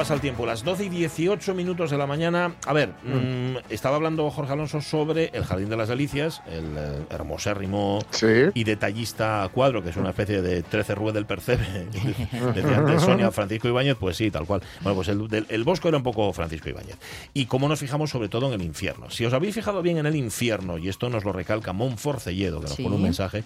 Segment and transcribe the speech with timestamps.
[0.00, 0.46] Pasa el tiempo.
[0.46, 2.54] Las 12 y 18 minutos de la mañana.
[2.64, 7.02] A ver, mm, estaba hablando Jorge Alonso sobre el Jardín de las Delicias, el eh,
[7.10, 8.26] hermosérrimo Sí.
[8.54, 11.66] y detallista cuadro, que es una especie de 13 Rue del Percebe.
[12.54, 14.62] Decía antes Sonia Francisco Ibáñez, pues sí, tal cual.
[14.80, 16.96] Bueno, pues el, del- el Bosco era un poco Francisco Ibáñez.
[17.34, 19.10] Y cómo nos fijamos sobre todo en el infierno.
[19.10, 22.68] Si os habéis fijado bien en el infierno, y esto nos lo recalca Monforcelledo, que
[22.68, 22.82] nos Sí.
[22.84, 23.44] pone un mensaje,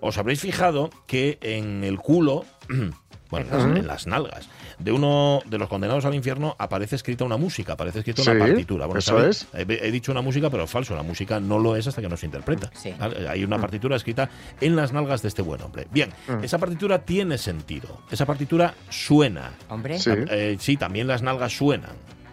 [0.00, 2.44] os habréis fijado que en el culo.
[3.32, 7.24] Bueno, en las- en las nalgas de uno de los condenados al infierno aparece escrita
[7.24, 8.86] una música, aparece escrita una Sí, partitura.
[8.86, 9.48] Bueno, eso ¿sabéis?
[9.54, 9.68] es.
[9.68, 10.94] He, he dicho una música, pero es falso.
[10.94, 12.70] La música no lo es hasta que no se interpreta.
[12.74, 12.94] Sí.
[12.98, 13.28] ¿Vale?
[13.28, 14.28] Hay una partitura escrita
[14.60, 15.88] en las nalgas de este buen hombre.
[15.90, 16.10] Bien,
[16.42, 18.02] esa partitura tiene sentido.
[18.10, 19.52] Esa partitura suena.
[19.68, 19.98] Hombre.
[19.98, 20.10] Sí.
[20.14, 21.90] Eh, sí, también las nalgas suenan.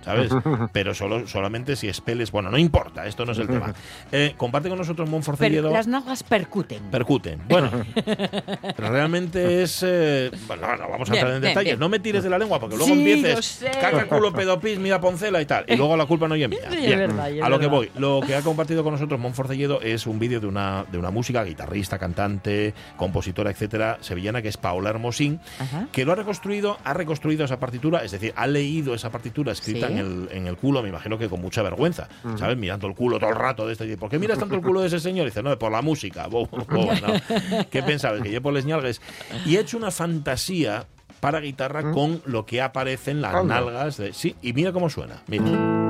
[0.09, 0.31] ¿Sabes?
[0.73, 2.31] Pero solo, solamente si espeles.
[2.31, 3.73] Bueno, no importa, esto no es el tema.
[4.11, 5.69] Eh, comparte con nosotros Monforcelledo.
[5.71, 6.81] las nalgas percuten.
[6.89, 7.39] Percuten.
[7.47, 7.69] Bueno,
[8.75, 9.83] pero realmente es.
[9.85, 11.71] eh, bueno, no, no, vamos a Bien, entrar en bien, detalles.
[11.73, 11.79] bien.
[11.79, 13.65] No me tires de la lengua porque luego Sí, empieces.
[13.79, 15.65] Caca, culo, pedopis, mira poncela y tal.
[15.67, 16.59] Y luego la culpa no es mía.
[16.71, 17.91] Sí, es verdad, es a lo que voy.
[17.97, 21.43] Lo que ha compartido con nosotros Monforcelledo es un vídeo de una, de una música,
[21.43, 25.87] guitarrista, cantante, compositora, etcétera, sevillana, que es Paola Hermosín, Ajá.
[25.91, 29.87] que lo ha reconstruido, ha reconstruido esa partitura, es decir, ha leído esa partitura escrita
[29.87, 29.93] Sí.
[29.93, 32.57] en, el, en el culo, me imagino que con mucha vergüenza, ¿sabes?
[32.57, 33.97] Mirando el culo todo el rato de este.
[33.97, 35.27] ¿Por qué miras tanto el culo de ese señor?
[35.27, 36.27] Y dice, no, por la música.
[36.27, 37.65] Bo, bo, no.
[37.69, 38.21] ¿Qué pensabas?
[38.21, 39.01] Que yo por les ñalgues.
[39.45, 40.85] Y he hecho una fantasía
[41.19, 43.55] para guitarra con lo que aparece en las Anda.
[43.61, 43.97] nalgas.
[43.97, 45.21] De, sí, y mira cómo suena.
[45.27, 45.88] Mira.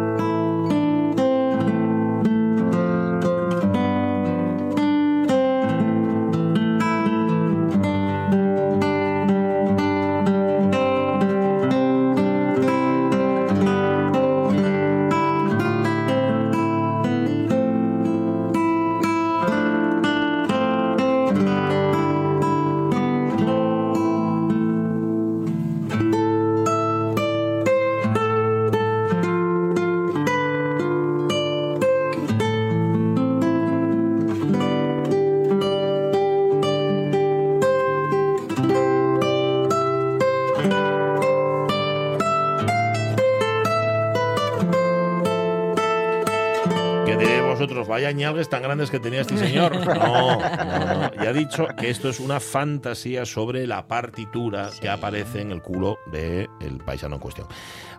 [47.59, 47.89] Vosotros?
[47.89, 49.69] Vaya ñalgues tan grandes que tenía este señor.
[49.89, 51.23] No, no, no.
[51.23, 55.61] Y ha dicho que esto es una fantasía sobre la partitura que aparece en el
[55.61, 57.47] culo del paisano en cuestión.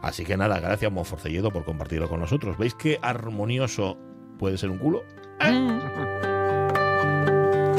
[0.03, 2.57] Así que nada, gracias Monforcelledo por compartirlo con nosotros.
[2.57, 3.99] ¿Veis qué armonioso
[4.39, 5.05] puede ser un culo?
[5.41, 6.20] Mm.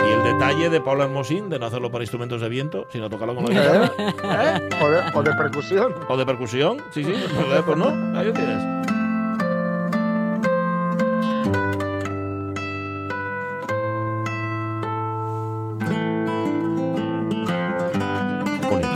[0.08, 3.36] Y el detalle de Paula Hermosín de no hacerlo para instrumentos de viento, sino tocarlo
[3.36, 3.54] con la ¿Eh?
[3.54, 4.56] guitarra.
[4.58, 4.70] ¿Eh?
[4.82, 5.96] O, de, o de percusión.
[6.08, 8.64] O de percusión, sí, sí, pues, pues no, ahí lo tienes.
[18.70, 18.90] Bonito.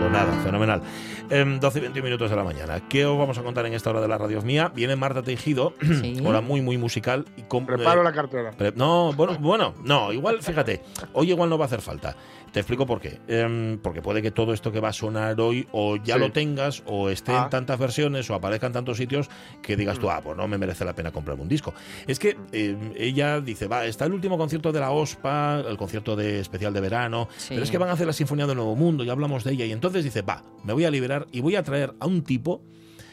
[0.00, 0.82] Pues nada, fenomenal.
[1.30, 2.80] Em, 12 y 21 minutos de la mañana.
[2.88, 4.72] ¿Qué os vamos a contar en esta hora de la radio mía?
[4.74, 6.20] Viene Marta Tejido, Sí.
[6.24, 7.26] hora muy, muy musical.
[7.36, 8.50] Y con, Preparo eh, la cartera.
[8.52, 12.16] Pre- No, bueno, bueno, no, igual, fíjate, hoy igual no va a hacer falta.
[12.52, 13.20] Te explico por qué.
[13.28, 16.20] Em, porque puede que todo esto que va a sonar hoy o ya Sí.
[16.20, 17.42] lo tengas o esté Ah.
[17.44, 19.28] en tantas versiones o aparezca en tantos sitios
[19.62, 20.00] que digas Mm.
[20.00, 21.74] tú, ah, pues no me merece la pena comprarme un disco.
[22.06, 26.16] Es que em, ella dice, va, está el último concierto de la OSPA, el concierto
[26.16, 27.48] de especial de verano, Sí.
[27.50, 29.66] pero es que van a hacer la Sinfonía del Nuevo Mundo, ya hablamos de ella,
[29.66, 32.62] y entonces dice, va, me voy a liberar y voy a traer a un tipo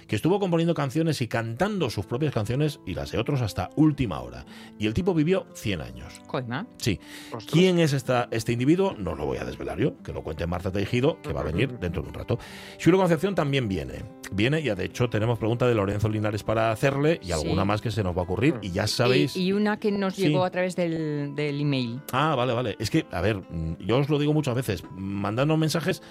[0.07, 4.19] que estuvo componiendo canciones y cantando sus propias canciones y las de otros hasta última
[4.21, 4.45] hora.
[4.77, 6.21] Y el tipo vivió 100 años.
[6.27, 6.67] Coima.
[6.77, 6.99] Sí.
[7.33, 7.45] Ostras.
[7.51, 8.95] ¿Quién es esta, este individuo?
[8.97, 11.79] No lo voy a desvelar yo, que lo cuente Marta Tejido, que va a venir
[11.79, 12.38] dentro de un rato.
[12.79, 14.03] Xulo Concepción también viene.
[14.31, 17.31] Viene, ya de hecho tenemos pregunta de Lorenzo Linares para hacerle y Sí.
[17.34, 18.55] alguna más que se nos va a ocurrir.
[18.61, 19.35] Y ya sabéis.
[19.35, 20.23] Y, y una que nos Sí.
[20.23, 22.01] llegó a través del, del email.
[22.11, 22.75] Ah, vale, vale.
[22.79, 26.01] Es que, a ver, mm, yo os lo digo muchas veces, mandadnos mensajes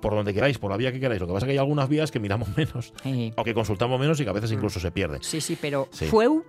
[0.00, 1.20] por donde queráis, por la vía que queráis.
[1.20, 4.00] Lo que pasa es que hay algunas vías que miramos menos Eh, o que consultamos
[4.00, 5.22] menos y que a veces incluso se pierden.
[5.22, 6.06] sí, sí, pero Sí.
[6.06, 6.44] Fueu,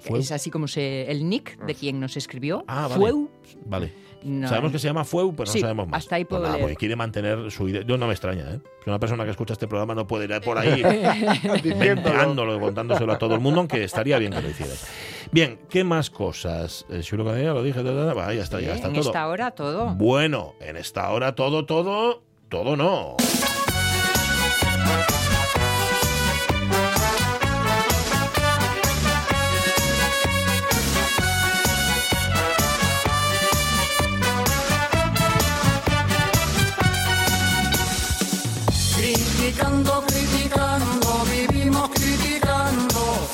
[0.00, 0.20] Fueu.
[0.20, 2.64] es así como se el nick de quien nos escribió.
[2.68, 2.96] Ah, vale.
[2.96, 3.30] Fueu.
[3.66, 3.92] Vale.
[4.24, 5.98] no- Sabemos que se llama Fueu, pero Sí, no sabemos más.
[6.04, 6.64] hasta ahí Pues puedo nada, leer.
[6.64, 7.82] porque quiere mantener su idea.
[7.82, 8.60] Yo no me extraña, ¿eh?
[8.84, 10.80] Que una persona que escucha este programa no puede ir por ahí
[11.78, 14.86] venteándolo, contándoselo a todo el mundo, aunque estaría bien que lo hicieras.
[15.32, 16.84] Bien, ¿qué más cosas?
[16.90, 17.02] Eh,
[17.34, 19.02] que ya lo dije, va, ya está, ya está en todo.
[19.06, 19.94] esta hora todo.
[19.94, 23.16] Bueno, en esta hora todo, todo, todo no.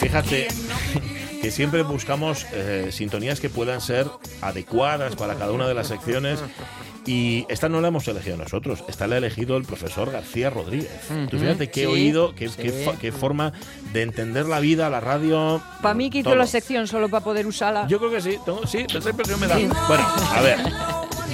[0.08, 0.48] Fíjate
[1.42, 4.06] que siempre buscamos eh, sintonías que puedan ser
[4.40, 6.40] adecuadas para cada una de las secciones.
[7.06, 10.90] Y esta no la hemos elegido nosotros, esta la ha elegido el profesor García Rodríguez.
[11.30, 12.56] Tú fíjate qué sí, oído, qué, sí.
[12.60, 13.52] qué fa- qué forma
[13.94, 15.62] de entender la vida, la radio.
[15.80, 16.38] Para mí quito todo.
[16.38, 17.86] la sección solo para poder usarla.
[17.86, 19.56] Yo creo que sí, tengo- sí, esa impresión me da.
[19.56, 20.58] Bueno, a ver.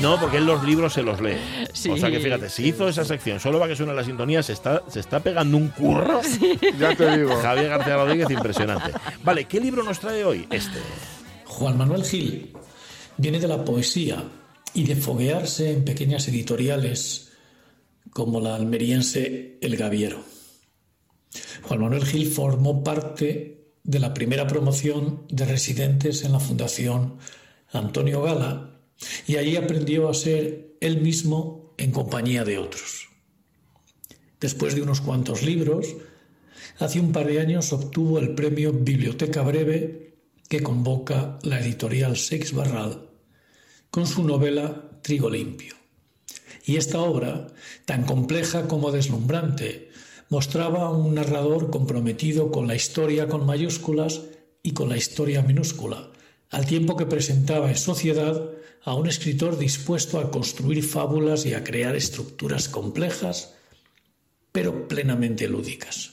[0.05, 1.39] No, porque él los libros se los lee.
[1.73, 4.43] Sí, o sea que fíjate, si hizo esa sección solo para que suene la sintonía,
[4.43, 6.21] se está, se está pegando un curro.
[6.79, 7.35] Ya te digo.
[7.41, 8.93] Javier García Rodríguez, impresionante.
[9.25, 10.47] Vale, ¿qué libro nos trae hoy?
[10.51, 10.79] Este.
[11.47, 12.53] Juan Manuel Gil
[13.17, 14.23] viene de la poesía
[14.75, 17.33] y de foguearse en pequeñas editoriales
[18.11, 20.19] como la almeriense El Gaviero.
[21.63, 27.17] Juan Manuel Gil formó parte de la primera promoción de residentes en la Fundación
[27.73, 28.74] Antonio Gala
[29.27, 33.09] y allí aprendió a ser él mismo en compañía de otros.
[34.41, 35.97] Después de unos cuantos libros,
[36.79, 40.15] hace un par de años obtuvo el premio Biblioteca Breve
[40.49, 43.09] que convoca la editorial Seix Barral
[43.91, 45.75] con su novela Trigo Limpio.
[46.67, 47.49] Y esta obra,
[47.85, 49.91] tan compleja como deslumbrante,
[50.29, 54.23] mostraba a un narrador comprometido con la historia con mayúsculas
[54.63, 56.11] y con la historia minúscula,
[56.55, 58.49] al tiempo que presentaba en sociedad
[58.85, 63.55] a un escritor dispuesto a construir fábulas y a crear estructuras complejas,
[64.53, 66.13] pero plenamente lúdicas.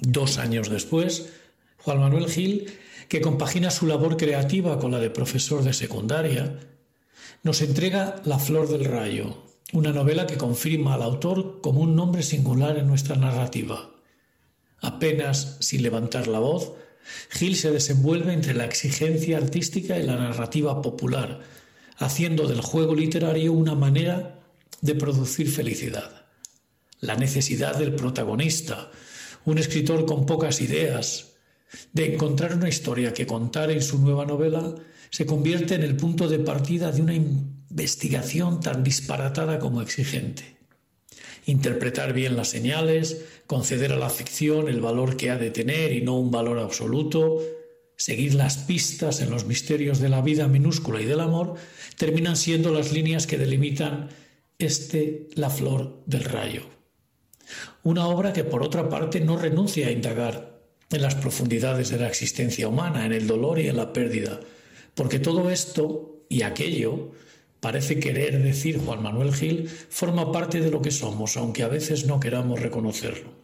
[0.00, 1.28] Dos años después,
[1.76, 2.72] Juan Manuel Gil,
[3.08, 6.58] que compagina su labor creativa con la de profesor de secundaria,
[7.44, 12.24] nos entrega La Flor del Rayo, una novela que confirma al autor como un nombre
[12.24, 13.90] singular en nuestra narrativa.
[14.80, 16.72] Apenas sin levantar la voz,
[17.30, 21.40] Gil se desenvuelve entre la exigencia artística y la narrativa popular,
[21.98, 24.40] haciendo del juego literario una manera
[24.80, 26.26] de producir felicidad.
[27.00, 28.90] La necesidad del protagonista,
[29.44, 31.32] un escritor con pocas ideas,
[31.92, 34.74] de encontrar una historia que contar en su nueva novela,
[35.10, 40.59] se convierte en el punto de partida de una investigación tan disparatada como exigente.
[41.50, 46.00] Interpretar bien las señales, conceder a la ficción el valor que ha de tener y
[46.00, 47.42] no un valor absoluto,
[47.96, 51.56] seguir las pistas en los misterios de la vida minúscula y del amor,
[51.96, 54.10] terminan siendo las líneas que delimitan
[54.60, 56.62] este La Flor del Rayo.
[57.82, 62.06] Una obra que, por otra parte, no renuncia a indagar en las profundidades de la
[62.06, 64.38] existencia humana, en el dolor y en la pérdida,
[64.94, 67.10] porque todo esto y aquello,
[67.60, 72.06] parece querer decir Juan Manuel Gil, forma parte de lo que somos, aunque a veces
[72.06, 73.40] no queramos reconocerlo.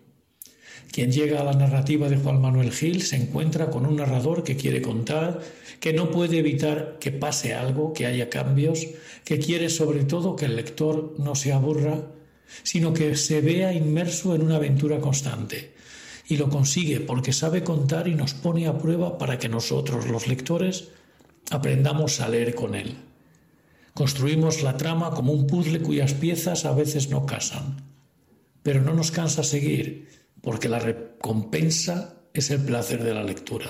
[0.90, 4.56] Quien llega a la narrativa de Juan Manuel Gil se encuentra con un narrador que
[4.56, 5.40] quiere contar,
[5.78, 8.86] que no puede evitar que pase algo, que haya cambios,
[9.24, 12.12] que quiere sobre todo que el lector no se aburra,
[12.62, 15.74] sino que se vea inmerso en una aventura constante.
[16.28, 20.26] Y lo consigue porque sabe contar y nos pone a prueba para que nosotros, los
[20.26, 20.88] lectores,
[21.50, 22.96] aprendamos a leer con él.
[23.96, 27.82] Construimos la trama como un puzzle cuyas piezas a veces no casan.
[28.62, 30.10] Pero no nos cansa seguir,
[30.42, 33.68] porque la recompensa es el placer de la lectura.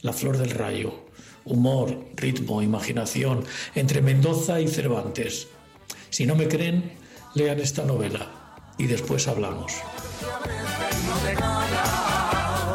[0.00, 1.04] La flor del rayo,
[1.44, 3.44] humor, ritmo, imaginación,
[3.74, 5.48] entre Mendoza y Cervantes.
[6.08, 6.92] Si no me creen,
[7.34, 9.70] lean esta novela y después hablamos.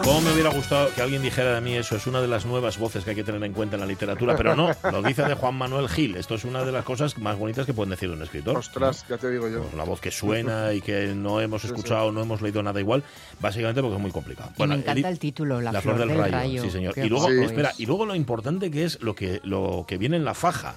[0.03, 1.95] ¿Cómo me hubiera gustado que alguien dijera de mí eso?
[1.95, 4.35] Es una de las nuevas voces que hay que tener en cuenta en la literatura,
[4.35, 6.15] pero no, lo dice de Juan Manuel Gil.
[6.15, 8.57] Esto es una de las cosas más bonitas que pueden decir de un escritor.
[8.57, 9.61] Ostras, ya te digo yo.
[9.61, 13.03] Pues una voz que suena y que no hemos escuchado, no hemos leído nada igual,
[13.39, 14.51] básicamente porque es muy complicado.
[14.57, 16.63] Y me encanta el título, La, flor, del, rayo.
[16.63, 16.97] Sí, señor.
[16.97, 17.79] Y luego, espera, es.
[17.79, 20.75] y luego lo importante que es lo que, lo que viene en la faja.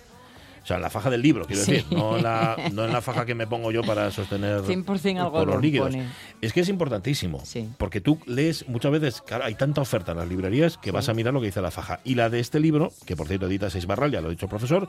[0.65, 1.73] O sea, en la faja del libro, quiero Sí.
[1.73, 5.31] decir, no en, la, no en la faja que me pongo yo para sostener 100%
[5.31, 5.91] por los líquidos.
[5.91, 6.09] pone.
[6.41, 7.69] Es que es importantísimo, Sí.
[7.77, 11.15] porque tú lees muchas veces, claro, hay tanta oferta en las librerías que vas a
[11.15, 12.01] mirar lo que dice la faja.
[12.03, 14.47] Y la de este libro, que por cierto edita Seis Barral, ya lo ha dicho
[14.47, 14.89] el profesor,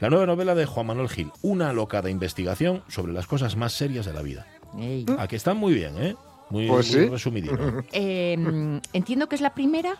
[0.00, 4.04] la nueva novela de Juan Manuel Gil, una alocada investigación sobre las cosas más serias
[4.06, 4.46] de la vida.
[4.76, 5.06] Ey.
[5.18, 6.16] A que están muy bien, ¿eh?
[6.50, 7.08] Muy, Pues muy sí.
[7.10, 7.56] resumidito.
[7.92, 9.94] Eh, mm, entiendo que es la primera.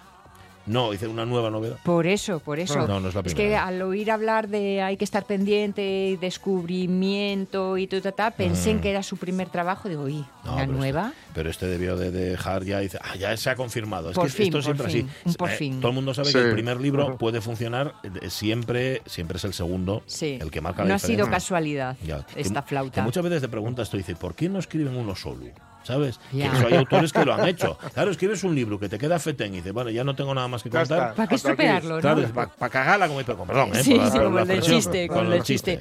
[0.67, 1.77] No, dice una nueva novela.
[1.83, 2.87] Por eso, por eso.
[2.87, 3.67] No, no es la que primera.
[3.67, 8.81] al oír hablar de hay que estar pendiente, descubrimiento y todo, ta, ta, pensé en
[8.81, 9.89] que era su primer trabajo.
[9.89, 10.47] Digo, uy, Mm.
[10.47, 11.07] No, ¿una pero nueva?
[11.09, 14.11] Este, pero este debió de dejar ya, dice, ah, ya se ha confirmado.
[14.11, 15.29] Es Por que fin, esto es siempre fin, así.
[15.29, 15.81] un por Eh, fin.
[15.81, 16.35] Todo el mundo sabe Sí.
[16.35, 20.39] que el primer libro puede funcionar, eh, siempre, siempre es el segundo Sí.
[20.41, 23.03] el que marca la no ha sido casualidad Ya, que- esta Que flauta.
[23.03, 25.43] muchas veces te preguntas, tú dices, ¿por qué no escriben uno solo?
[25.83, 26.19] ¿Sabes?
[26.31, 26.53] Que Ya.
[26.53, 27.79] eso hay autores que lo han hecho.
[27.95, 30.49] Claro, escribes un libro que te queda fetén y dices, bueno, ya no tengo nada
[30.49, 31.15] más que contar.
[31.15, 31.97] ¿Para qué estropearlo?
[31.97, 32.01] no?
[32.01, 32.23] Claro,
[32.59, 33.83] para cagarla como con perdón, ¿eh?
[33.83, 35.81] Sí, sí, el chiste, con con el el chiste.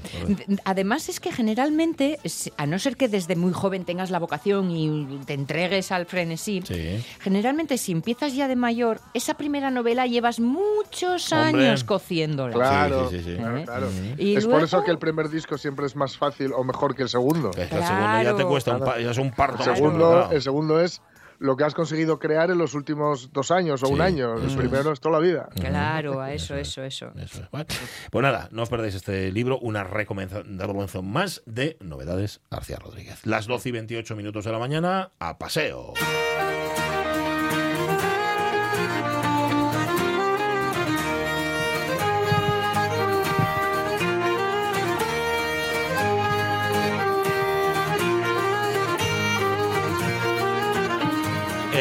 [0.66, 2.20] Además es que generalmente,
[2.58, 6.62] a no ser que desde muy joven tengas la vocación y te entregues al frenesí,
[6.66, 7.04] Sí.
[7.20, 11.68] generalmente si empiezas ya de mayor, esa primera novela llevas muchos Hombre.
[11.68, 12.54] años cociéndola.
[12.54, 13.38] Claro, Sí, sí, sí, sí.
[13.38, 13.64] claro, ¿Eh?
[13.66, 13.88] claro.
[14.18, 17.04] Y es por eso que el primer disco siempre es más fácil o mejor que
[17.04, 17.52] el segundo.
[17.52, 18.48] Que es que el segundo ya te Claro.
[18.50, 19.64] cuesta un, ya es un parto.
[19.64, 21.02] El segundo, el segundo es
[21.40, 24.36] lo que has conseguido crear en los últimos dos años o Sí, un año.
[24.38, 25.50] El eso primero es toda la vida.
[25.56, 27.12] Claro, a eso, eso, eso.
[27.16, 27.52] Eso es.
[27.52, 27.66] Bueno,
[28.12, 33.26] pues nada, no os perdáis este libro, una recomendación más de Novedades García Rodríguez.
[33.26, 35.94] Las 12 y 28 minutos de la mañana, a paseo.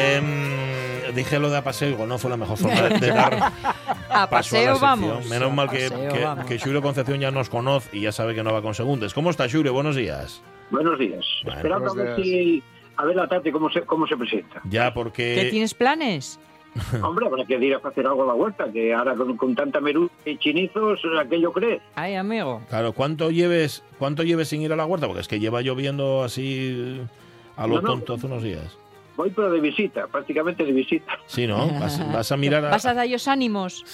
[0.01, 3.33] Em, dije lo de a paseo, digo, no fue la mejor forma de, de dar
[3.33, 4.81] A paso a la paseo sección.
[4.81, 5.25] vamos.
[5.29, 6.45] Menos a mal que, que, vamos.
[6.45, 9.13] que Xulio Concepción ya nos conoce y ya sabe que no va con segundes.
[9.13, 9.73] ¿Cómo está Xulio?
[9.73, 10.41] Buenos días.
[10.69, 11.25] Buenos días.
[11.43, 12.63] Bueno, Esperando a ver, si,
[12.97, 14.61] a ver la tarde cómo se, cómo se presenta.
[14.69, 15.47] Ya ¿Qué porque...
[15.51, 16.39] tienes planes?
[17.03, 19.81] Hombre, habrá que ir a hacer algo a la vuelta, que ahora con, con tanta
[19.81, 21.81] merú y chinizos, aquello crees.
[21.95, 22.61] Ay, amigo.
[22.69, 25.07] Claro, ¿cuánto lleves, ¿cuánto lleves sin ir a la huerta?
[25.07, 27.01] Porque es que lleva lloviendo así
[27.57, 27.87] a lo No, no.
[27.89, 28.77] tonto hace unos días.
[29.21, 31.13] Voy pero de visita, prácticamente de visita.
[31.27, 31.67] Sí, ¿no?
[31.79, 32.69] Vas, vas a mirar a...
[32.71, 33.85] ¿Vas a darles ánimos?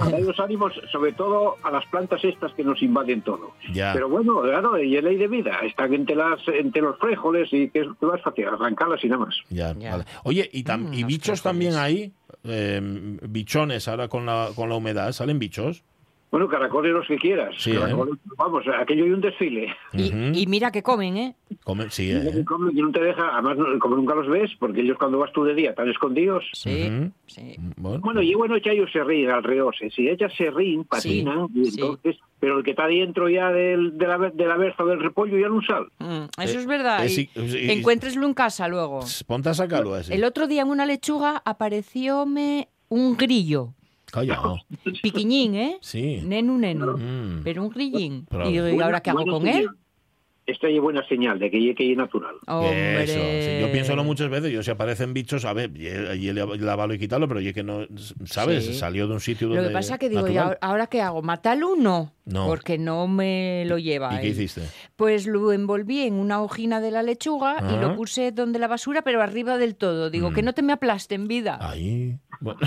[0.00, 3.50] A dar los ánimos, sobre todo a las plantas estas que nos invaden todo.
[3.72, 3.92] Ya.
[3.94, 5.58] Pero bueno, claro, y es ley de vida.
[5.64, 9.24] Están entre, las, entre los frijoles y que es que más fácil, arrancarlas y nada
[9.26, 9.34] más.
[9.50, 9.90] Ya, Ya.
[9.90, 10.04] vale.
[10.22, 11.42] Oye, ¿y, tam- Mm, y bichos frijoles.
[11.42, 12.12] también hay?
[12.44, 12.80] Eh,
[13.22, 15.82] bichones ahora con la, con la humedad, ¿salen bichos?
[16.30, 17.54] Bueno, caracoles los que quieras.
[17.56, 17.94] Sí, ¿eh?
[18.36, 19.68] Vamos, aquello y un desfile.
[19.92, 21.36] Y, y mira que comen, ¿eh?
[21.64, 22.44] Come- sí, Y ¿eh?
[22.74, 25.70] no te deja, además, como nunca los ves, porque ellos cuando vas tú de día
[25.70, 26.44] están escondidos.
[26.52, 26.90] Sí,
[27.26, 27.54] sí.
[27.76, 29.74] Bueno, Bueno, y bueno ellos se ríen alrededor.
[29.76, 31.80] Si si ellas se ríen, patinan, y sí.
[31.80, 35.38] entonces, pero el que está dentro ya del, de, la, de la berza del repollo
[35.38, 35.86] ya no sale.
[36.00, 37.02] Mm, eso Eh, es verdad.
[37.04, 37.70] eh, y sí, sí.
[37.70, 39.00] encuéntreslo en casa luego.
[39.26, 40.12] ponte a sacarlo así.
[40.12, 43.72] El otro día en una lechuga aparecióme un grillo.
[44.12, 44.58] Callao.
[45.02, 45.78] Piquiñín, ¿eh?
[45.80, 46.20] Sí.
[46.24, 46.96] Nenu, nenu.
[46.96, 47.40] Mm.
[47.44, 48.26] Pero un grillín.
[48.30, 49.68] Pero- Y digo, ¿y ahora qué hago con él?
[50.46, 52.36] Esta es buena señal de que es natural.
[52.46, 53.02] Hombre.
[53.02, 53.60] Eso, sí.
[53.66, 57.40] Yo pienso muchas veces, yo si aparecen bichos, a ver, y lavarlo y quitarlo, pero
[57.40, 57.80] oye que no,
[58.24, 58.64] ¿sabes?
[58.64, 58.74] Sí.
[58.74, 59.62] Salió de un sitio donde...
[59.64, 61.20] Lo que pasa es que digo, ¿y ahora- qué hago?
[61.20, 61.74] ¿Matarlo?
[61.74, 62.12] No.
[62.26, 62.46] No.
[62.46, 64.14] Porque no me lo lleva.
[64.14, 64.62] ¿Y qué hiciste?
[64.94, 69.02] Pues lo envolví en una hojina de la lechuga y lo puse donde la basura,
[69.02, 70.10] pero arriba del todo.
[70.10, 70.34] Digo, Mm.
[70.34, 71.58] que no te me aplasten, vida.
[71.60, 72.18] Ahí.
[72.40, 72.60] Bueno,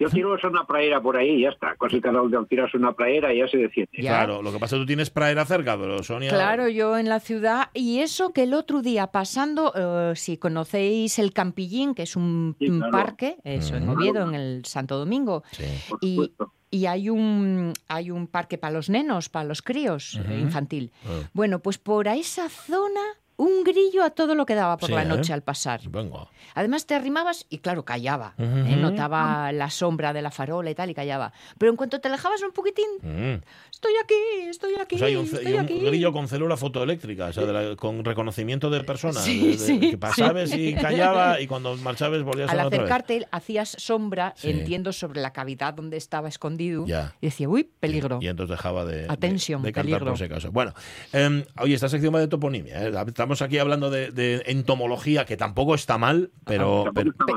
[0.00, 1.76] Yo, yo tiro una praera por ahí y ya está.
[1.78, 3.92] Casi cada uno tiras una praera y ya se defiende.
[3.98, 4.10] Ya.
[4.24, 6.30] claro, lo que pasa es que tú tienes praera cerca, pero Sonia...
[6.30, 7.68] Claro, yo en la ciudad.
[7.74, 12.56] Y eso que el otro día pasando, eh, si conocéis el Campillín, que es un,
[12.58, 12.92] Sí, un claro.
[12.92, 13.90] parque, eso, en Mm.
[13.90, 15.42] Oviedo, en el Santo Domingo.
[15.52, 15.64] Sí.
[15.90, 16.32] Por Y,
[16.70, 20.92] y hay un hay un parque para los nenos, para los críos, eh, infantil.
[21.04, 21.28] Ah.
[21.34, 23.00] Bueno, pues por a esa zona
[23.40, 25.06] un grillo a todo lo que daba por Sí, la ¿eh?
[25.06, 25.80] noche al pasar.
[25.88, 26.28] Venga.
[26.54, 28.34] Además te arrimabas y claro, callaba.
[28.38, 28.44] ¿eh?
[28.44, 28.76] Ujú.
[28.80, 31.32] Notaba la sombra de la farola y tal y callaba.
[31.58, 33.40] Pero en cuanto te alejabas un poquitín, Mm.
[33.70, 34.14] estoy aquí,
[34.48, 35.80] estoy aquí, O sea, hay un, estoy y un aquí.
[35.80, 39.24] grillo con célula fotoeléctrica, o sea, de la- con reconocimiento de personas.
[39.24, 42.66] Sí, de- de- sí, que pasabas y callaba y cuando marchabas volvías a Al la
[42.66, 42.90] otra vez.
[42.90, 44.50] acercarte hacías sombra, Sí.
[44.50, 46.84] entiendo, sobre la cavidad donde estaba escondido.
[46.86, 47.14] Ya.
[47.20, 48.18] Y decía, uy, peligro.
[48.20, 50.06] Y entonces dejaba de, de- Atención, de, cantar peligro.
[50.12, 50.52] por si acaso.
[50.52, 50.74] Bueno,
[51.12, 52.86] eh, oye, esta sección va de toponimia.
[52.86, 52.90] ¿eh?
[53.30, 56.86] Estamos aquí hablando de, de entomología, que tampoco está mal, pero...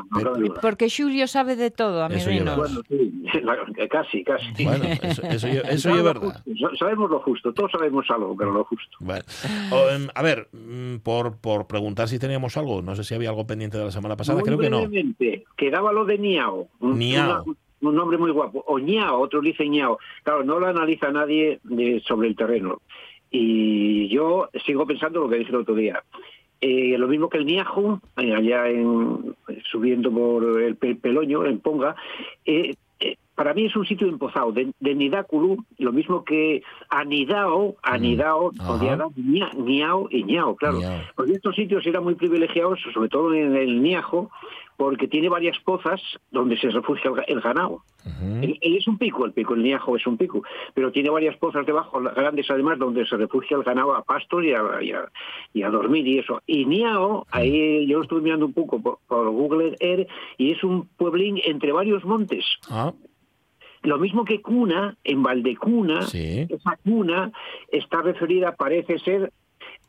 [0.10, 0.54] Mal, no.
[0.60, 2.58] Porque Julio sabe de todo, ya amiguinos.
[2.58, 4.48] Bueno, sí, la- casi, casi.
[4.64, 6.42] bueno, eso, eso, es verdad.
[6.46, 8.98] justo, Sabemos lo justo, todos sabemos algo, pero lo justo.
[9.72, 13.30] O, em, a ver, mm, por, por preguntar si teníamos algo, no sé si había
[13.30, 14.90] algo pendiente de la semana pasada, Muy creo que no.
[15.56, 16.70] quedaba lo de Niao.
[16.80, 17.44] Un- Niao.
[17.44, 18.64] una- un nombre muy guapo.
[18.66, 20.00] O Ñao, otros dicen Ñao.
[20.24, 22.82] Claro, no lo analiza nadie de- sobre el terreno.
[23.36, 26.04] Y yo sigo pensando lo que dije el otro día.
[26.62, 29.36] Eh, lo mismo que el Niajo, eh, allá en,
[29.70, 31.96] subiendo por el Pe- Peloño, en Ponga,
[32.46, 34.96] eh, eh, para mí es un sitio empozado, de, de
[35.80, 38.52] lo mismo que anidao, anidao,
[39.18, 40.80] ña- ñao y ñao, claro.
[41.16, 44.30] Porque estos sitios eran muy privilegiados, sobre todo en el Niajo,
[44.77, 46.01] porque tiene varias pozas
[46.32, 47.84] donde se refugia el, ga- el ganado.
[48.42, 51.38] Él, él es un pico, el pico, el Niajo es un pico, pero tiene varias
[51.38, 55.10] pozas debajo, grandes además, donde se refugia el ganado a pastos y a, y a-
[55.53, 56.42] y a dormir y eso.
[56.46, 60.63] Y Niao, ahí yo lo estuve mirando un poco por, por Google Earth, y es
[60.63, 62.44] un pueblín entre varios montes.
[62.70, 62.92] Ah,
[63.84, 66.46] Lo mismo que Cuna, en Valdecuna, Sí.
[66.50, 67.32] esa cuna
[67.70, 69.32] está referida, parece ser,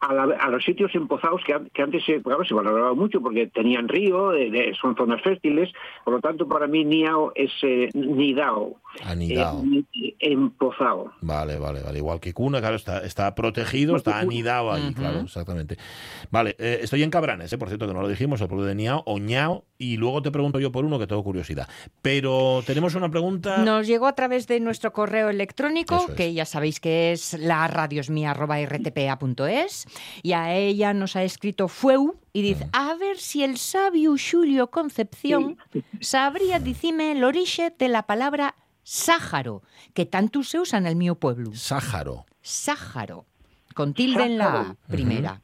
[0.09, 3.47] a, la- a los sitios empozados que, que antes se, claro, se valoraba mucho porque
[3.49, 5.71] tenían río, de- de- son zonas fértiles,
[6.05, 9.63] por lo tanto para mí Niao es eh, Nidao, Anidao.
[9.65, 11.13] eh, ni- empozado.
[11.21, 11.99] Vale, vale, vale.
[11.99, 15.77] Igual que Cuna, claro, está, está protegido, está anidado ahí, claro, exactamente.
[16.31, 18.75] Vale, eh, estoy en Cabranes, eh, por cierto, que no lo dijimos, el pueblo de
[18.75, 21.69] Niao o Ñao, y luego te pregunto yo por uno que tengo curiosidad.
[22.03, 23.65] Pero tenemos una pregunta.
[23.65, 26.15] Nos llegó a través de nuestro correo electrónico, es.
[26.15, 29.87] que ya sabéis que es la radiosmia.rtpa.es,
[30.23, 34.71] y a ella nos ha escrito Fueu y dice, a ver si el sabio Julio
[34.71, 35.57] Concepción
[36.01, 39.63] sabría decirme el origen de la palabra sájaro,
[39.95, 41.55] que tanto se usa en el mío pueblo.
[41.55, 42.27] Sájaro.
[42.43, 43.25] Sájaro,
[43.75, 45.41] con tilde en la primera.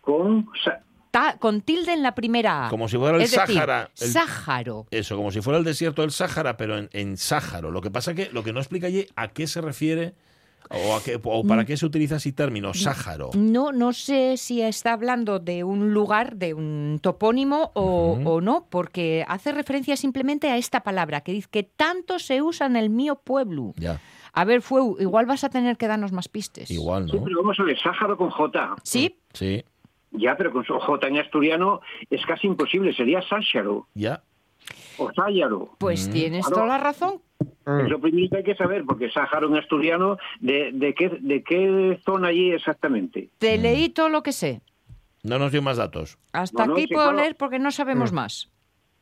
[0.00, 0.48] Con
[1.10, 2.70] Ta- con tilde en la primera A.
[2.70, 4.86] Como si fuera el es decir, Sáhara, el- Sájaro.
[4.92, 7.72] Eso, como si fuera el desierto del Sáhara, pero en, en Sáharo.
[7.72, 10.14] Lo que pasa que lo que no explica allí a qué se refiere
[10.68, 11.48] o, a qué, o Mm.
[11.48, 13.30] para qué se utiliza ese término, Sáharo.
[13.36, 18.66] No, no sé si está hablando de un lugar, de un topónimo o, o no,
[18.70, 22.90] porque hace referencia simplemente a esta palabra que dice que tanto se usa en el
[22.90, 23.72] mío pueblo.
[23.76, 24.00] Ya,
[24.32, 26.70] A ver, Fueu, igual vas a tener que darnos más pistes.
[26.70, 27.24] igual, Sí, ¿no?
[27.24, 28.76] pero vamos a ver, Sáharo con J.
[28.84, 29.16] ¿Sí?
[29.32, 29.64] Sí,
[30.12, 34.22] Ya, pero con su J en asturiano es casi imposible, sería Sácharo ya.
[34.98, 35.70] O Sáyaro.
[35.78, 36.12] Pues Mm.
[36.12, 36.54] tienes Claro.
[36.62, 37.20] toda la razón.
[37.40, 41.98] Es lo primero hay que saber, porque Sáharo en asturiano, ¿de, de, qué, ¿de qué
[42.04, 43.30] zona allí exactamente?
[43.38, 43.62] Te Mm.
[43.62, 44.60] leí todo lo que sé.
[45.22, 46.18] No nos dio más datos.
[46.32, 47.18] Hasta No, no, aquí puedo claro.
[47.22, 48.50] leer porque no sabemos más.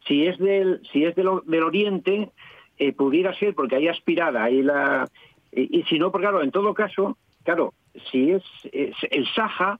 [0.06, 2.30] Si es del, si es del, del oriente,
[2.78, 5.08] eh, pudiera ser porque hay aspirada, hay la...
[5.52, 7.72] Y, y si no, porque claro, en todo caso, claro,
[8.10, 9.78] si es, es el Saja,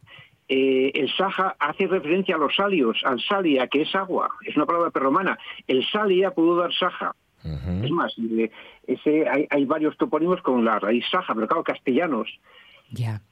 [0.49, 4.67] eh, el Saja hace referencia a los salios, al salia, que es agua, es una
[4.67, 5.38] palabra perromana.
[5.67, 7.14] El salia pudo dar Saja.
[7.45, 8.50] Es más, eh,
[8.87, 12.28] ese, hay, hay varios topónimos con la raíz Saja, pero claro, castellanos.
[12.90, 13.23] Ya.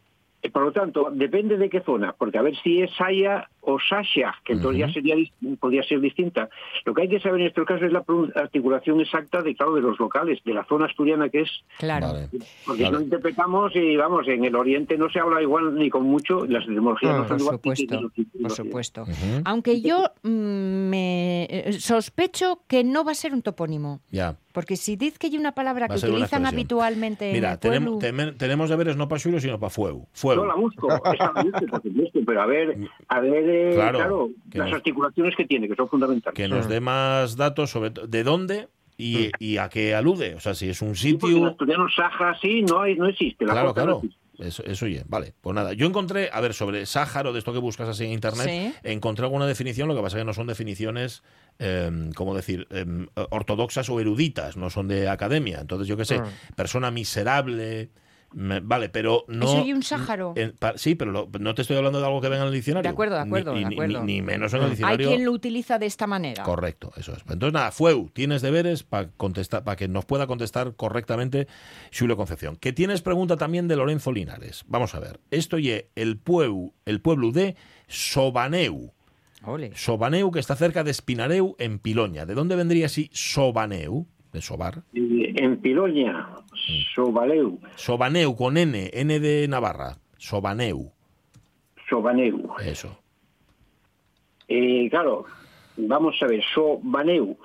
[0.47, 3.79] Eh, Por lo tanto, depende de qué zona, porque a ver si es Saya o
[3.81, 5.17] Sasha, que entonces ya sería
[5.59, 6.49] podría ser distinta.
[6.85, 8.05] Lo que hay que saber en estos casos es la
[8.37, 12.07] articulación exacta de claro de los locales, de la zona asturiana que es, Claro.
[12.13, 12.29] Vale.
[12.65, 12.97] porque Vale.
[12.97, 16.63] no interpretamos y vamos, en el oriente no se habla igual ni con mucho, las
[16.65, 18.11] etimologías Ah, no son Por igual que- que supuesto,
[18.43, 19.05] por supuesto.
[19.45, 24.01] Aunque yo mm, me eh, sospecho que no va a ser un topónimo.
[24.11, 24.37] Ya.
[24.57, 28.35] Porque si dices que hay una palabra que utilizan habitualmente Mira, en el tenemos, pueblo...
[28.39, 30.09] tenemos deberes no para Julio, sino para Fuego.
[30.15, 30.43] Fuego.
[30.45, 33.99] Yo la busco, esa la busco, por supuesto, pero a ver, a ver, eh, Claro,
[33.99, 36.35] claro, las nos- articulaciones que tiene, que son fundamentales.
[36.35, 40.35] Que nos dé más datos sobre to- de dónde y, y a qué alude.
[40.37, 41.45] O sea, si es un Sí, sitio.
[41.49, 43.45] asturiano Saja sí no, hay, no existe.
[43.45, 43.99] La Claro, J no claro.
[43.99, 44.26] existe.
[44.39, 45.33] Eso, eso oye, vale.
[45.41, 48.47] Pues nada, yo encontré, a ver, sobre Sáharo, de esto que buscas así en internet,
[48.47, 48.75] Sí.
[48.83, 51.23] encontré alguna definición, lo que pasa es que no son definiciones,
[51.59, 52.85] eh, ¿cómo decir?, eh,
[53.31, 55.59] ortodoxas o eruditas, no son de academia.
[55.61, 56.21] Entonces, yo qué sé,
[56.55, 57.91] persona miserable,
[58.33, 59.47] vale, pero no...
[59.47, 59.83] Eso y un
[60.37, 62.55] en- pa- sí, pero lo- no te estoy hablando de algo que venga en el
[62.55, 62.89] diccionario.
[62.89, 64.01] De acuerdo, de Ni- acuerdo, y de ni- acuerdo.
[64.05, 65.09] Ni, ni menos en el Hay diccionario.
[65.09, 66.43] quien lo utiliza de esta manera.
[66.43, 67.21] Correcto, eso es.
[67.29, 71.47] Entonces, nada, Fueu, tienes deberes para contestar, para que nos pueda contestar correctamente
[71.97, 72.57] Julio Concepción.
[72.57, 74.65] Que tienes pregunta también de Lorenzo Linares.
[74.69, 75.21] Vamos a ver.
[75.31, 77.57] Esto ye el pueblo, el pueblo de
[77.89, 78.93] Sobaneu.
[79.45, 79.73] Ole.
[79.77, 82.27] Sobaneu, que está cerca de Espinareu, en Piloña.
[82.27, 84.07] ¿De dónde vendría así Sobaneu?
[84.37, 84.83] De Sobar.
[84.93, 86.29] En Piloña,
[86.95, 89.97] Sobaleu, Sobaneu con N, N de Navarra.
[90.19, 90.93] Sobaneu.
[91.89, 92.53] Sobaneu.
[92.63, 92.99] Eso.
[94.47, 95.25] Eh, claro,
[95.79, 97.39] vamos a ver, Sobaneu.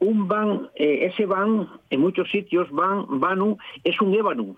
[0.00, 4.54] Un van, eh, ese van, en muchos sitios, van, vanu, es un ébano.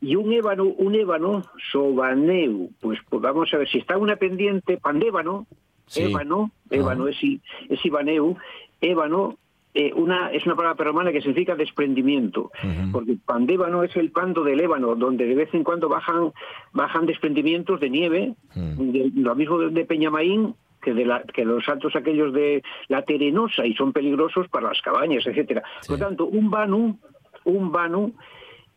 [0.00, 4.76] Y un ébano, un ébano, sobaneu, pues, pues vamos a ver, si está una pendiente,
[4.78, 5.46] pandébano,
[5.86, 6.02] Sí.
[6.02, 7.12] ébano, ébano Ajá.
[7.12, 8.36] es, i- es ibaneu,
[8.80, 9.38] ébano,
[9.80, 12.92] eh, una, es una palabra romana que significa desprendimiento, Ujú.
[12.92, 16.32] porque pandébano es el pando del ébano, donde de vez en cuando bajan,
[16.72, 21.64] bajan desprendimientos de nieve, de- lo mismo de, de Peñamaín, que de la, que los
[21.64, 25.62] saltos aquellos de la Terenosa y son peligrosos para las cabañas, etcétera.
[25.80, 25.88] Sí.
[25.88, 26.98] Por lo tanto, un vanu,
[27.44, 28.14] un vanu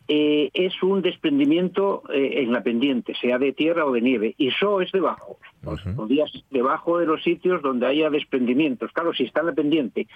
[0.08, 4.50] eh, es un desprendimiento eh, en la pendiente, sea de tierra o de nieve, y
[4.50, 5.38] so es debajo.
[5.96, 8.90] Podrías- debajo de los sitios donde haya desprendimientos.
[8.92, 10.06] Claro, si está en la pendiente,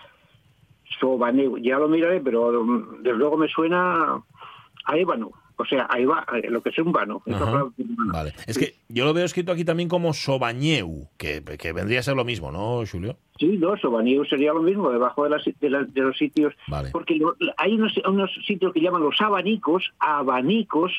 [1.00, 4.22] so vaneu, ya lo miraré, pero mm, desde luego me suena
[4.84, 7.22] a ébano, o sea, a eba- a lo que es un vano.
[8.12, 8.32] Vale.
[8.46, 12.14] Es que yo lo veo escrito aquí también como Sobañeu, que, que vendría a ser
[12.16, 13.16] lo mismo, ¿no, Julio?
[13.38, 16.54] Sí, no, Sobaneu sería lo mismo, debajo de, las- de la- de los sitios.
[16.68, 16.90] Vale.
[16.92, 20.92] Porque lo- hay unos, unos sitios que llaman los abanicos, abanicos.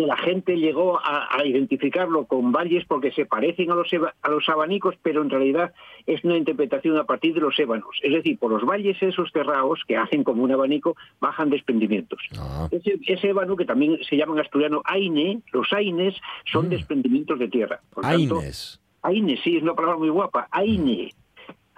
[0.00, 3.88] Que la gente llegó a, a identificarlo con valles porque se parecen a los,
[4.22, 5.74] a los abanicos, pero en realidad
[6.06, 7.90] es una interpretación a partir de los ébanos.
[8.02, 12.18] Es decir, por los valles esos cerrados que hacen como un abanico, bajan desprendimientos.
[12.38, 12.66] Ah.
[12.70, 16.14] Ese, ese ébano, que también se llama en asturiano aine, los aines
[16.50, 17.80] son desprendimientos de tierra.
[17.92, 18.80] Por tanto, Aines.
[19.02, 20.48] Aine, sí, es una palabra muy guapa.
[20.50, 21.10] Aine.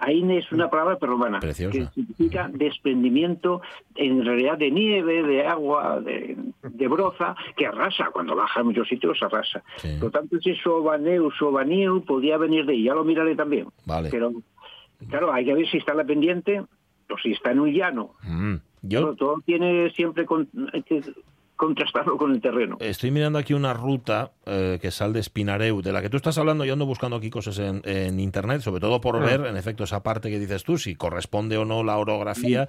[0.05, 1.71] Aine es una palabra peruana Preciosa.
[1.71, 3.61] que significa desprendimiento
[3.95, 8.09] en realidad de nieve, de agua, de, de broza, que arrasa.
[8.11, 9.63] Cuando baja en muchos sitios arrasa.
[9.77, 9.89] Sí.
[9.99, 12.83] Por lo tanto, ese sobaneu, sobaniu podía venir de ahí.
[12.83, 13.67] Ya lo miraré también.
[13.85, 14.09] Vale.
[14.11, 14.31] Pero,
[15.09, 16.59] claro, hay que ver si está en la pendiente
[17.09, 18.11] o si está en un llano.
[18.23, 18.55] Mm.
[19.17, 20.49] Todo, tiene siempre con-
[20.85, 21.01] que
[21.65, 22.77] contrastarlo con el terreno.
[22.79, 26.37] estoy mirando aquí una ruta eh, que sale de Espinareu, de la que tú estás
[26.37, 26.65] hablando.
[26.65, 30.03] Yo ando buscando aquí cosas en, en internet, sobre todo por ver, en efecto, esa
[30.03, 32.67] parte que dices tú, si corresponde o no la orografía.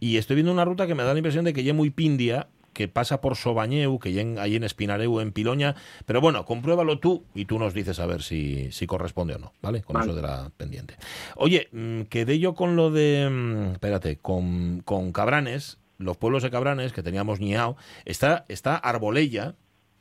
[0.00, 2.48] Y estoy viendo una ruta que me da la impresión de que ya muy pindia
[2.72, 5.74] que pasa por Sobañeu, que ya en- ahí en Espinareu, en Piloña.
[6.04, 9.54] Pero bueno, compruébalo tú y tú nos dices a ver si, si corresponde o no,
[9.62, 9.80] ¿vale?
[9.82, 10.06] Con Vale.
[10.08, 10.94] eso de la pendiente.
[11.36, 13.30] Oye, mm, quedé yo con lo de.
[13.30, 17.76] mm, Espérate, con, con Cabranes, los pueblos de Cabranes que teníamos Niao.
[18.04, 19.54] Está, está Arbolella,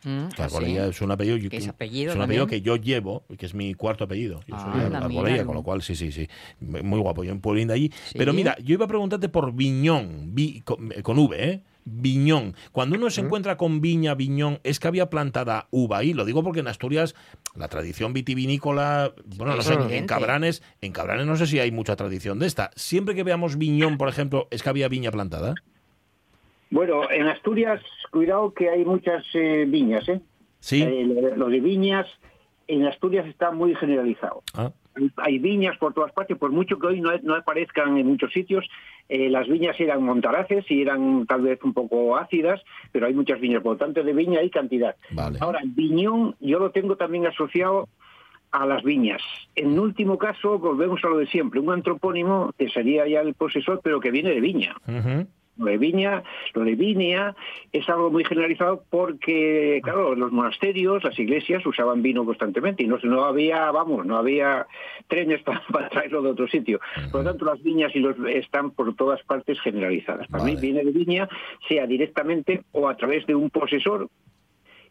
[0.04, 0.90] Mm, que ah, Arbolella sí.
[0.92, 3.74] es un apellido, Que es apellido es un apellido que yo llevo, que es mi
[3.74, 4.40] cuarto apellido.
[4.48, 6.28] Yo Ah, soy Arbolella, con lo cual sí, sí, sí.
[6.60, 7.92] Muy guapo, yo en pueblín de allí.
[8.10, 8.14] Sí.
[8.16, 11.64] Pero mira, yo iba a preguntarte por Viñón, vi- con, con V, ¿eh?
[11.86, 12.56] Viñón.
[12.72, 16.14] Cuando uno se encuentra con viña, viñón, es que había plantada uva ahí.
[16.14, 17.16] Lo digo porque en Asturias
[17.56, 20.06] la tradición vitivinícola, bueno, no sé, en.
[20.06, 22.70] Cabranes, en Cabranes no sé si hay mucha tradición de esta.
[22.76, 25.56] Siempre que veamos viñón, por ejemplo, es que había viña plantada.
[26.76, 30.20] Bueno, en Asturias, cuidado que hay muchas eh, viñas, ¿eh?
[30.60, 30.84] Sí.
[30.84, 32.06] Eh, lo, lo de viñas
[32.68, 34.44] en Asturias está muy generalizado.
[34.54, 34.74] Ah,
[35.16, 38.68] Hay, viñas por todas partes, por mucho que hoy no, no aparezcan en muchos sitios,
[39.08, 42.62] eh, las viñas eran montaraces y eran tal vez un poco ácidas,
[42.92, 44.98] pero hay muchas viñas, por lo tanto de viña hay cantidad.
[45.12, 45.38] vale.
[45.40, 47.88] Ahora, viñón yo lo tengo también asociado
[48.52, 49.22] a las viñas.
[49.56, 53.80] En último caso, volvemos a lo de siempre, un antropónimo que sería ya el posesor,
[53.82, 54.76] pero que viene de viña.
[55.58, 57.36] Lo de viña, lo de viña
[57.72, 62.98] es algo muy generalizado porque, claro, los monasterios, las iglesias usaban vino constantemente y no,
[63.04, 64.68] no había, vamos, no había
[65.08, 66.80] trenes para, para traerlo de otro sitio.
[67.12, 70.28] Por lo tanto, las viñas y los están por todas partes generalizadas.
[70.28, 71.30] Para mí viene de viña,
[71.68, 74.10] sea directamente o a través de un posesor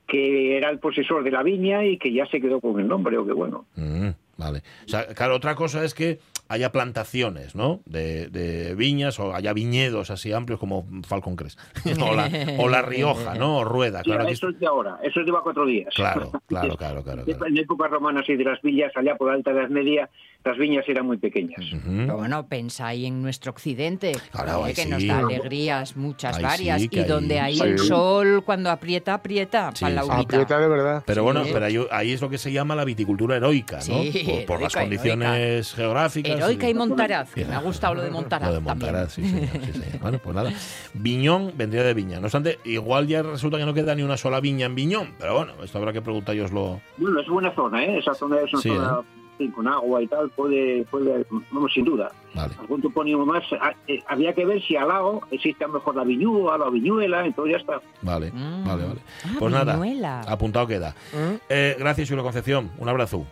[0.06, 3.16] que era el posesor de la viña y que ya se quedó con el nombre,
[3.16, 3.66] o que bueno.
[3.74, 4.62] Mm, vale.
[4.84, 7.80] O sea, claro, otra cosa es que haya plantaciones, ¿no?
[7.86, 11.58] De, de viñas o haya viñedos así amplios como Falcon Crest.
[12.00, 13.58] o, la, o La Rioja, ¿no?
[13.58, 14.02] O Rueda.
[14.02, 15.92] Claro, eso es de ahora, eso es de cuatro días.
[15.94, 17.46] claro, claro, claro, claro, claro.
[17.46, 20.08] En épocas romanas y de las villas, allá por Alta Edad Media,
[20.44, 21.58] las viñas eran muy pequeñas.
[21.86, 24.88] Pero bueno, pensáis en nuestro occidente, Claro, eh, que sí.
[24.90, 27.62] nos da alegrías muchas Ahí varias sí, y ahí- donde hay Sí.
[27.62, 30.02] el sol cuando aprieta, aprieta Sí, para la.
[30.02, 31.02] Aprieta de verdad.
[31.06, 33.82] Pero bueno, pero ahí, ahí es lo que se llama la viticultura heroica, ¿no?
[34.02, 36.36] Sí, por, por las heroica, condiciones geográficas.
[36.36, 38.92] Heroica y Montaraz, que me ha gustado lo de Montaraz Lo de también.
[38.92, 39.98] Montaraz, sí, señor, sí, señor.
[40.00, 40.52] Bueno, pues nada.
[40.92, 42.18] Viñón vendría de viña.
[42.20, 45.14] No obstante, igual ya resulta que no queda ni una sola viña en Viñón.
[45.18, 46.80] Pero bueno, esto habrá que preguntároslo.
[46.98, 47.98] Bueno, es buena zona, ¿eh?
[47.98, 49.00] Esa zona es una Sí, zona
[49.38, 52.10] sí, con agua y tal, puede, puede, vamos, sin duda.
[52.34, 52.52] Vale.
[52.58, 55.94] Algún topónimo más, ah, eh, habría que ver si al lado existe a lo mejor
[55.96, 57.80] la viñúa, la viñuela, entonces ya está.
[58.02, 58.66] Vale, Mm.
[58.66, 59.00] vale, vale.
[59.24, 60.94] Ah, Pues nada, apuntado queda.
[61.12, 61.34] ¿Mm?
[61.48, 62.70] Eh, gracias, Julio Concepción.
[62.78, 63.24] Un abrazo.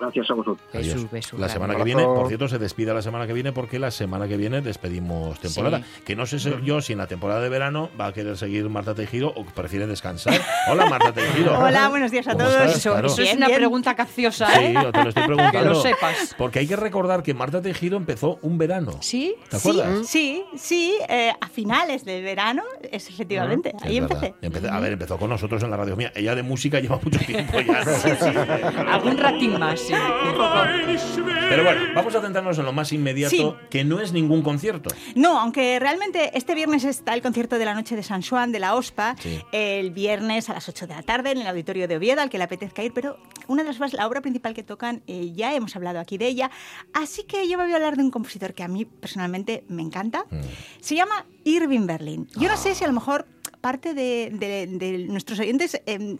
[0.00, 0.66] Gracias a vosotros.
[0.72, 1.10] Jesús, Adiós.
[1.10, 3.90] beso La semana que viene, por cierto, se despide la semana que viene porque la
[3.90, 5.82] semana que viene despedimos temporada.
[6.04, 8.68] Que no sé si- yo si en la temporada de verano va a querer seguir
[8.68, 10.40] Marta Tejido o prefiere descansar.
[10.70, 11.58] Hola, Marta Tejido.
[11.58, 12.76] Hola, buenos días a ¿Cómo todos.
[12.76, 13.06] Eso, Claro.
[13.08, 13.58] eso es una bien.
[13.58, 14.74] pregunta capciosa, Sí, ¿eh?
[14.82, 15.58] yo te lo estoy preguntando.
[15.58, 16.34] Que lo sepas.
[16.38, 18.92] Porque hay que recordar que Marta Tejido empezó un verano.
[19.00, 19.34] ¿Sí?
[19.50, 20.06] ¿Te Sí, acuerdas?
[20.06, 24.34] sí, sí, eh, a finales del verano, es efectivamente, Sí, ahí es empecé.
[24.42, 26.12] Empecé- A ver, empezó con nosotros en la radio mía.
[26.14, 27.84] Ella de música lleva mucho tiempo ya.
[27.84, 28.92] ¿no?
[28.92, 29.94] Algún ratín más, sí.
[30.28, 31.28] un poco.
[31.48, 33.54] Pero bueno, vamos a centrarnos en lo más inmediato, Sí.
[33.70, 34.90] que no es ningún concierto.
[35.14, 38.58] No, aunque realmente este viernes está el concierto de la noche de San Juan de
[38.58, 39.40] la OSPA, Sí.
[39.52, 42.38] el viernes a las 8 de la tarde en el auditorio de Oviedo, al que
[42.38, 45.54] le apetezca ir, pero una de las obras, la obra principal que tocan, eh, ya
[45.54, 46.50] hemos hablado aquí de ella,
[46.92, 49.82] así que yo me voy a hablar de un compositor que a mí personalmente me
[49.82, 50.24] encanta.
[50.30, 50.40] Mm.
[50.80, 52.28] Se llama Irving Berlin.
[52.36, 53.26] Yo no sé si a lo mejor
[53.60, 56.16] parte de, de- de nuestros oyentes eh,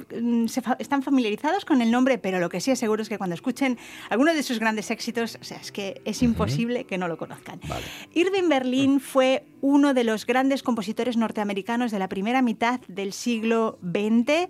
[0.49, 3.19] se fa- están familiarizados con el nombre, pero lo que sí es seguro es que
[3.19, 3.79] cuando escuchen
[4.11, 7.61] alguno de sus grandes éxitos, o sea, es que es imposible que no lo conozcan.
[7.69, 7.85] Vale.
[8.15, 13.79] Irving Berlin fue uno de los grandes compositores norteamericanos de la primera mitad del siglo
[13.83, 14.49] XX.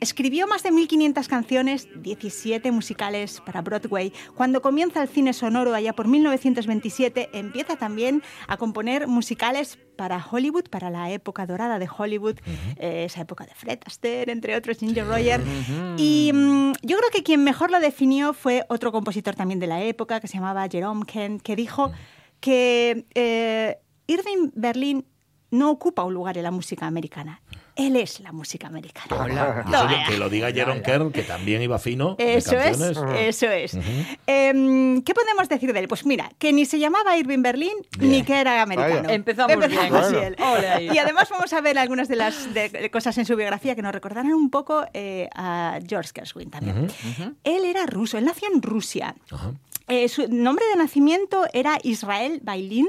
[0.00, 4.12] Escribió más de 1.500 canciones, 17 musicales para Broadway.
[4.34, 10.70] Cuando comienza el cine sonoro allá por 1927, empieza también a componer musicales para Hollywood,
[10.70, 12.38] para la época dorada de Hollywood,
[12.76, 15.42] eh, esa época de Fred Astaire, entre otros, Ginger Roger.
[15.98, 19.82] Y mm, yo creo que quien mejor lo definió fue otro compositor también de la
[19.82, 21.92] época, que se llamaba Jerome Kent, que dijo
[22.40, 25.04] que eh, Irving Berlin
[25.50, 27.42] no ocupa un lugar en la música americana.
[27.86, 29.06] Él es la música americana.
[29.28, 32.14] Y eso que- que lo diga Jerome Kern, que también iba fino.
[32.16, 33.76] de Eso es, eso es.
[34.26, 35.88] Em, ¿Qué podemos decir de él?
[35.88, 39.02] Pues mira, que ni se llamaba Irving Berlin ni que era americano.
[39.02, 39.14] Vaya.
[39.14, 39.72] Empezamos bien.
[39.94, 40.18] así Bueno.
[40.22, 40.36] él.
[40.40, 40.90] Ole ahí.
[40.92, 43.82] Y además vamos a ver algunas de las de- de cosas en su biografía que
[43.82, 46.88] nos recordarán un poco eh, a George Gershwin también.
[47.44, 49.14] Él era ruso, él nació en Rusia.
[49.88, 52.88] Eh, su nombre de nacimiento era Israel Bailín.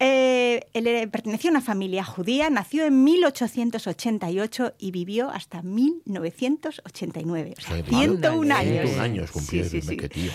[0.00, 7.54] Eh, él pertenecía a una familia judía, nació en 1888 y vivió hasta 1989.
[7.56, 8.00] O sea, Qué mal.
[8.00, 8.72] 101 años.
[8.72, 10.30] 101 años cumplió Sí, sí, sí.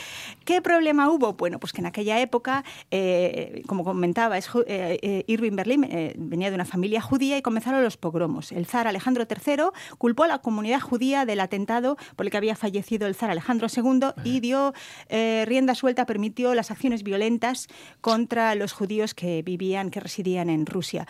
[0.50, 0.60] Qué tío.
[0.60, 1.34] ¿Qué problema hubo?
[1.34, 6.50] Bueno, pues que en aquella época, eh, como comentaba, es eh, Irving Berlin eh, venía
[6.50, 8.52] de una familia judía y comenzaron los pogromos.
[8.52, 12.56] El zar Alejandro III culpó a la comunidad judía del atentado por el que había
[12.56, 14.74] fallecido el zar Alejandro II y dio
[15.10, 17.68] rienda suelta, permitió las acciones violentas
[18.00, 21.08] contra los judíos que vivían, que residían en Rusia.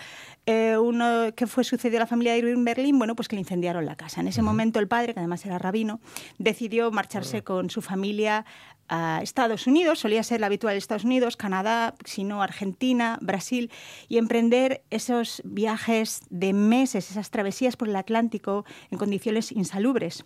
[0.47, 3.85] Uno que fue sucedió a la familia de Irving Berlin, bueno, pues que le incendiaron
[3.85, 4.21] la casa.
[4.21, 5.99] En ese momento el padre, que además era rabino,
[6.39, 8.45] decidió marcharse con su familia
[8.89, 13.71] a Estados Unidos, solía ser la habitual Estados Unidos, Canadá, sino Argentina, Brasil,
[14.07, 20.25] y emprender esos viajes de meses, esas travesías por el Atlántico en condiciones insalubres.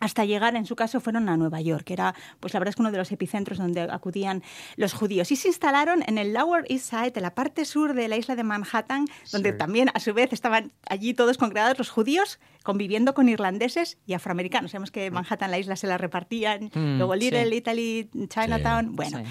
[0.00, 2.76] Hasta llegar, en su caso, fueron a Nueva York, que era, pues la verdad es
[2.76, 4.42] que uno de los epicentros donde acudían
[4.76, 5.30] los judíos.
[5.30, 8.34] Y se instalaron en el Lower East Side, en la parte sur de la isla
[8.34, 13.28] de Manhattan, donde también, a su vez, estaban allí todos congregados los judíos, conviviendo con
[13.28, 14.72] irlandeses y afroamericanos.
[14.72, 16.70] Sabemos que Manhattan, la isla, se la repartían.
[16.74, 17.54] Mm, Luego Little sí.
[17.56, 18.86] Italy, Chinatown.
[18.86, 18.92] Sí.
[18.94, 19.22] Bueno,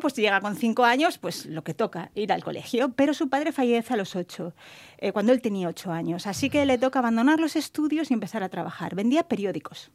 [0.00, 2.92] pues llega con cinco años, pues lo que toca, ir al colegio.
[2.94, 4.54] Pero su padre fallece a los ocho,
[4.98, 6.26] eh, cuando él tenía ocho años.
[6.26, 8.94] Así que le toca abandonar los estudios y empezar a trabajar.
[8.94, 9.90] Vendía periódicos.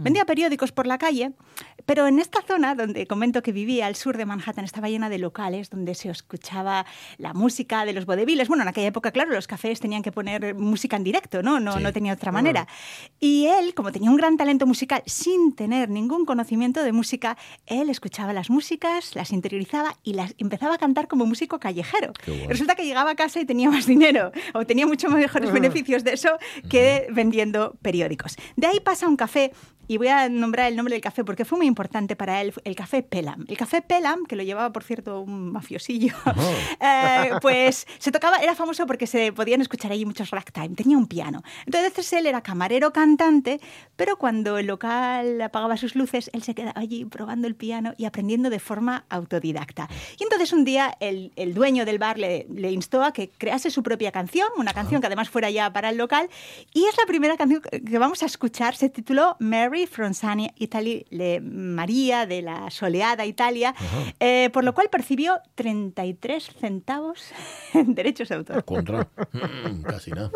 [0.00, 1.32] Vendía periódicos por la calle,
[1.86, 5.18] pero en esta zona donde comento que vivía, al sur de Manhattan, estaba llena de
[5.18, 6.84] locales donde se escuchaba
[7.18, 8.48] la música de los vodeviles.
[8.48, 11.60] Bueno, en aquella época, claro, los cafés tenían que poner música en directo, ¿no?
[11.60, 11.82] No, Sí.
[11.82, 12.66] no tenía otra manera.
[13.20, 17.88] Y él, como tenía un gran talento musical, sin tener ningún conocimiento de música, él
[17.88, 22.12] escuchaba las músicas, las interiorizaba y las empezaba a cantar como músico callejero.
[22.26, 22.48] Bueno.
[22.48, 26.14] Resulta que llegaba a casa y tenía más dinero, o tenía mucho mejores beneficios de
[26.14, 28.36] eso que vendiendo periódicos.
[28.56, 29.52] De ahí pasa a un café
[29.88, 32.74] y voy a nombrar el nombre del café porque fue muy importante para él, el
[32.74, 33.44] café Pelham.
[33.48, 36.14] El café Pelham, que lo llevaba, por cierto, un mafiosillo,
[36.80, 41.06] eh, pues se tocaba, era famoso porque se podían escuchar allí muchos ragtime, tenía un
[41.06, 41.42] piano.
[41.66, 43.60] Entonces él era camarero cantante,
[43.96, 48.04] pero cuando el local apagaba sus luces, él se quedaba allí probando el piano y
[48.04, 49.88] aprendiendo de forma autodidacta.
[50.18, 53.70] Y entonces un día el, el dueño del bar le, le instó a que crease
[53.70, 56.28] su propia canción, una canción que además fuera ya para el local,
[56.72, 61.06] y es la primera canción que vamos a escuchar, se tituló Mary from Sunny Italy,
[61.10, 63.74] de María de la soleada Italia,
[64.20, 67.32] eh, por lo cual percibió 33 centavos
[67.74, 68.64] en derechos de autor.
[68.64, 69.08] Contra.
[69.32, 70.30] Mm, casi nada.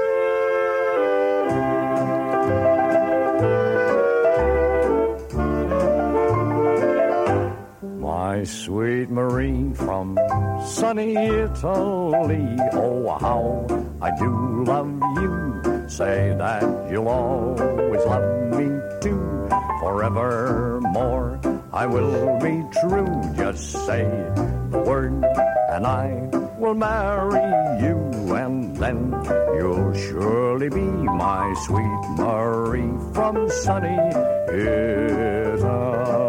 [8.37, 10.19] My sweet Marie from
[10.63, 12.47] sunny Italy.
[12.75, 13.65] Oh, how
[14.03, 15.89] I do love you.
[15.89, 18.67] Say that you'll always love me
[19.01, 19.49] too.
[19.81, 21.41] Forevermore,
[21.73, 23.09] I will be true.
[23.39, 24.05] Just say
[24.69, 25.25] the word,
[25.71, 27.41] and I will marry
[27.83, 27.97] you.
[28.37, 29.17] And then
[29.57, 30.85] you'll surely be
[31.25, 33.97] my sweet Marie from sunny
[34.53, 36.26] Italy.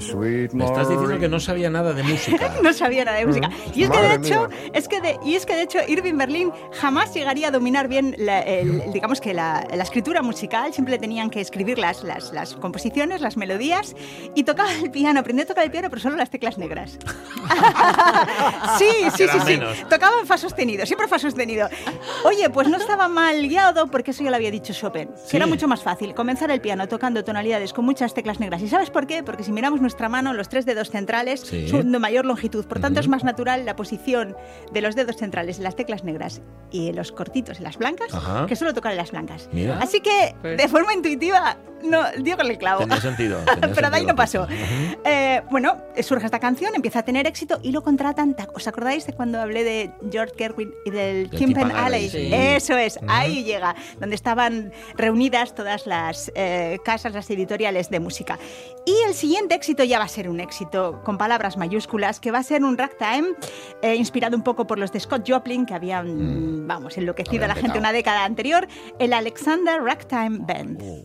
[0.00, 2.54] Sweet Me estás diciendo que no sabía nada de música.
[2.62, 3.50] no sabía nada de música.
[3.74, 6.50] Y es que de hecho, es que de, y es que de hecho Irving Berlin
[6.80, 11.30] jamás llegaría a dominar bien la, el- digamos que la, la escritura musical, siempre tenían
[11.30, 13.94] que escribir las, las, las composiciones, las melodías
[14.34, 16.98] y tocaba el piano, aprendió a tocar el piano, pero solo las teclas negras.
[18.78, 19.60] sí, sí, sí, sí.
[19.88, 21.68] Tocaba en fa sostenido, siempre fa sostenido.
[22.24, 25.36] Oye, pues no estaba mal guiado porque eso ya lo había dicho Chopin, que Sí.
[25.36, 28.62] era mucho más fácil comenzar el piano tocando tonalidades con muchas teclas negras.
[28.62, 29.22] ¿Y sabes por qué?
[29.22, 31.68] Porque si miramos nuestra mano, los tres dedos centrales Sí.
[31.68, 32.64] son de mayor longitud.
[32.66, 34.36] Por tanto, es más natural la posición
[34.72, 38.12] de los dedos centrales en las teclas negras y en los cortitos en las blancas
[38.12, 38.46] Ajá.
[38.46, 39.48] que solo tocar en las blancas.
[39.52, 39.78] Mira.
[39.78, 42.80] Así que, Pues- de forma intuitiva, no dio con el clavo.
[42.80, 43.38] Tenía sentido.
[43.74, 44.46] Pero de ahí no pasó.
[45.04, 48.34] Eh, bueno, surge esta canción, empieza a tener éxito y lo contratan.
[48.34, 52.08] ¿te- ¿Os acordáis de cuando hablé de George Gerwin y del Timpan Alley?
[52.08, 52.30] Sí.
[52.32, 58.38] Eso es, ahí llega, donde estaban reunidas todas las eh, casas, las editoriales de música.
[58.84, 62.38] Y el siguiente éxito ya va a ser un éxito con palabras mayúsculas, que va
[62.38, 63.28] a ser un ragtime
[63.82, 67.54] eh, inspirado un poco por los de Scott Joplin, que habían, vamos, enloquecido a la
[67.54, 68.66] gente una década anterior,
[68.98, 71.04] el Alexander Ragtime Band.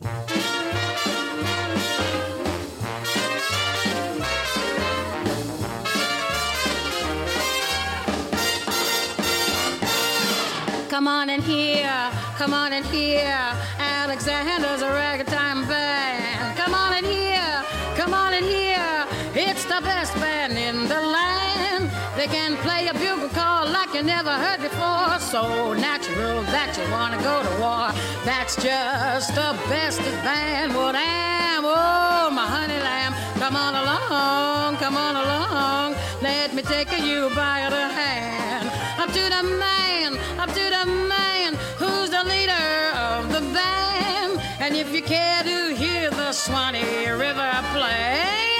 [10.92, 13.56] Come on in here, come on in here.
[13.80, 16.58] Alexander's a ragtime band.
[16.58, 17.64] Come on in here,
[17.96, 19.08] come on in here.
[19.34, 21.90] It's the best band in the land.
[22.18, 25.18] They can play a bugle call like you never heard before.
[25.20, 27.88] So natural that you wanna go to war.
[28.26, 31.64] That's just the best band would am.
[31.64, 35.96] Oh, my honey lamb, come on along, come on along.
[36.22, 38.68] Let me take you by the hand.
[39.00, 40.01] Up to the man,
[40.42, 44.42] up to the man who's the leader of the band.
[44.60, 48.51] And if you care to hear the Swanee River play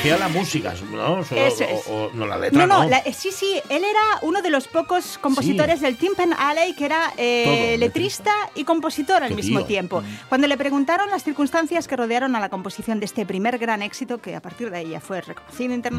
[0.00, 1.20] Hacía la música, ¿no?
[1.20, 1.86] Eso es.
[1.86, 2.88] o, o- no, la letra, No, no, ¿no?
[2.88, 6.72] la- eh, sí, sí, él era uno de los pocos compositores del Tim Pen Alley
[6.74, 9.66] que era eh, Todo, letrista y compositor al mismo tío.
[9.66, 10.02] tiempo.
[10.30, 14.22] Cuando le preguntaron las circunstancias que rodearon a la composición de este primer gran éxito,
[14.22, 15.92] que a partir de ahí ya fue reconocido inter-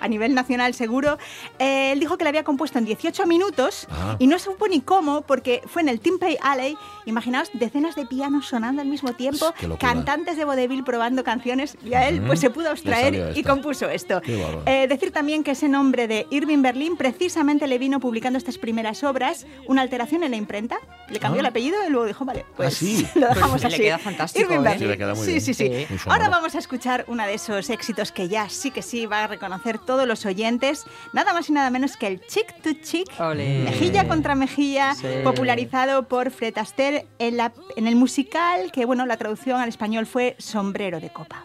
[0.00, 1.16] a nivel nacional seguro,
[1.58, 4.16] eh, él dijo que le había compuesto en 18 minutos Ah.
[4.18, 8.04] y no supo ni cómo, porque fue en el Tim Pen Alley, imaginaos, decenas de
[8.04, 12.26] pianos sonando al mismo tiempo, cantantes de vodevil probando canciones, y a él Ujú.
[12.26, 14.20] pues se pudo abstraer y compuso esto.
[14.66, 19.02] Eh, decir también que ese nombre de Irving Berlin precisamente le vino publicando estas primeras
[19.04, 20.76] obras una alteración en la imprenta,
[21.08, 21.42] le cambió Ah.
[21.42, 23.06] el apellido y luego dijo, vale, pues sí.
[23.14, 23.82] lo dejamos Pues le así.
[23.82, 24.62] queda fantástico, Irving ¿eh?
[24.62, 24.78] Berlin.
[24.80, 25.40] Sí, le queda muy sí, bien.
[25.40, 25.64] sí, sí.
[25.64, 25.86] Sí.
[25.90, 26.12] Muy sonoro.
[26.12, 29.26] Ahora vamos a escuchar uno de esos éxitos que ya sí que sí va a
[29.26, 33.60] reconocer todos los oyentes, nada más y nada menos que el Chick to Chick, Ole.
[33.64, 35.06] mejilla contra mejilla, Sí.
[35.24, 40.06] popularizado por Fred Astaire en, la- en el musical, que bueno, la traducción al español
[40.06, 41.44] fue Sombrero de Copa.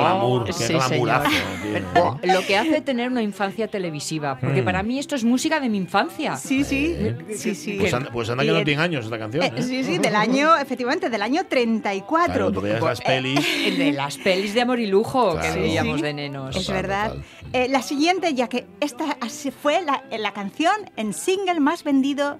[0.00, 0.74] Glamour, qué Sí,
[1.72, 2.20] Pero, ¿no?
[2.34, 4.64] Lo que hace tener una infancia televisiva, porque Mm.
[4.64, 6.36] para mí esto es música de mi infancia.
[6.36, 6.96] Sí, sí,
[7.36, 7.76] sí, sí.
[7.80, 9.44] Pues anda, pues anda que no tiene años esta canción.
[9.44, 9.62] Eh, ¿eh?
[9.62, 12.32] sí, sí, del año, efectivamente, del año 34.
[12.34, 13.40] Claro, tú veías las pelis.
[13.64, 15.54] Eh, De las pelis de amor y lujo Claro.
[15.54, 16.02] que veíamos Sí.
[16.02, 16.56] de nenos.
[16.56, 17.14] Es verdad.
[17.52, 19.16] Eh, la siguiente, ya que esta
[19.62, 22.38] fue la, la canción en single más vendido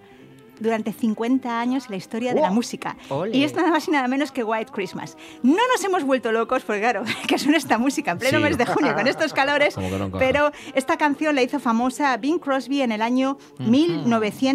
[0.60, 2.54] durante 50 años en la historia de la ¡Wow!
[2.56, 2.96] música.
[3.08, 3.36] Ole.
[3.36, 5.16] Y es nada más y nada menos que White Christmas.
[5.42, 8.44] No nos hemos vuelto locos, porque claro, que suena esta música en pleno Sí.
[8.44, 9.74] mes de junio con estos calores,
[10.18, 13.38] pero esta canción la hizo famosa Bing Crosby en el año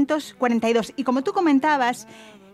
[0.03, 0.93] 1942.
[0.95, 2.07] Y como tú comentabas,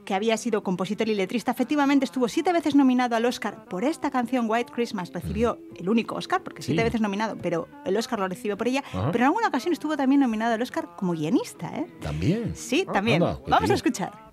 [0.09, 4.09] que había sido compositor y letrista, efectivamente estuvo siete veces nominado al Oscar por esta
[4.09, 5.13] canción White Christmas.
[5.13, 6.83] Recibió el único Oscar, porque siete Sí.
[6.83, 8.83] veces nominado, pero el Oscar lo recibió por ella.
[8.91, 9.11] Ajá.
[9.11, 11.67] Pero en alguna ocasión estuvo también nominado al Oscar como guionista.
[11.77, 11.85] ¿eh?
[12.01, 12.55] También.
[12.55, 13.21] Sí, Ah, también.
[13.21, 13.73] anda, qué Vamos tío.
[13.73, 14.28] a escuchar.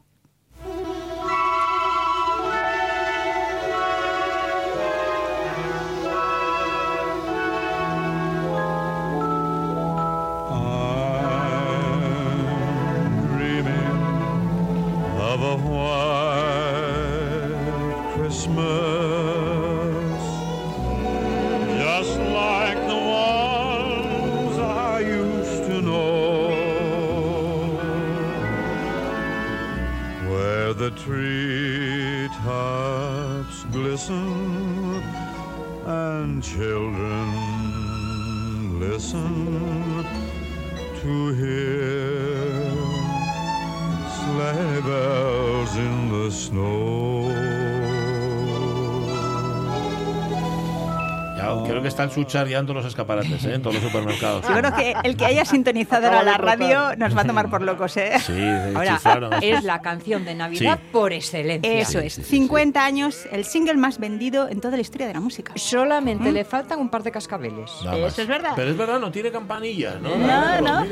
[52.17, 53.55] En todos los escaparates, ¿eh?
[53.55, 54.47] en todos los supermercados.
[54.49, 57.63] Yo creo que el que haya sintonizado ahora la radio nos va a tomar por
[57.63, 58.13] locos, ¿eh?
[58.21, 58.33] Sí,
[58.75, 60.89] Ahora, es la canción de Navidad Sí.
[60.93, 61.73] por excelencia.
[61.73, 65.53] Eso es, 50 años, el single más vendido en toda la historia de la música.
[65.57, 67.71] Solamente le faltan un par de cascabeles.
[67.85, 68.13] Nada más.
[68.13, 68.53] Eso es verdad.
[68.57, 70.17] Pero es verdad, no tiene campanilla, ¿no?
[70.17, 70.85] No, no.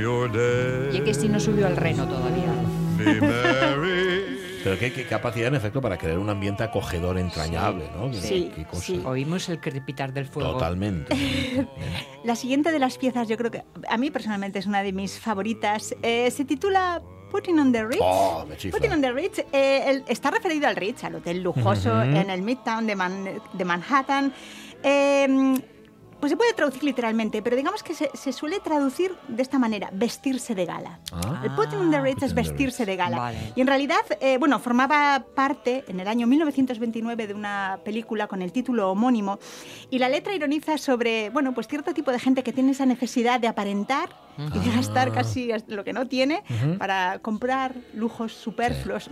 [0.00, 0.30] your
[0.92, 2.52] Y es que si no subió al reno todavía.
[4.62, 8.12] Pero qué, qué capacidad, en efecto, para crear un ambiente acogedor, entrañable, ¿no?
[8.12, 8.82] Sí, qué cosa.
[8.82, 9.02] sí.
[9.04, 10.52] Oímos el crepitar del fuego.
[10.54, 11.14] Totalmente.
[12.24, 15.18] La siguiente de las piezas, yo creo que a mí personalmente es una de mis
[15.18, 15.94] favoritas.
[16.02, 17.00] Eh, se titula
[17.30, 18.00] Putting on the Ritz.
[18.02, 18.44] Oh.
[18.70, 22.00] Putting on the Ritz eh, el- está referido al Ritz, al hotel lujoso Ujú.
[22.00, 24.32] en el Midtown de, Man- de Manhattan.
[24.82, 25.54] Eh,
[26.20, 29.90] pues se puede traducir literalmente, pero digamos que se, se suele traducir de esta manera,
[29.92, 31.00] vestirse de gala.
[31.12, 31.42] Ah.
[31.44, 33.18] El putting on the Ritz es vestirse de gala.
[33.18, 33.52] Vale.
[33.56, 38.42] Y en realidad, eh, bueno, formaba parte en el año 1929 de una película con
[38.42, 39.38] el título homónimo
[39.90, 43.40] y la letra ironiza sobre, bueno, pues cierto tipo de gente que tiene esa necesidad
[43.40, 44.10] de aparentar
[44.54, 46.42] y de gastar casi lo que no tiene
[46.78, 49.08] para comprar lujos superfluos.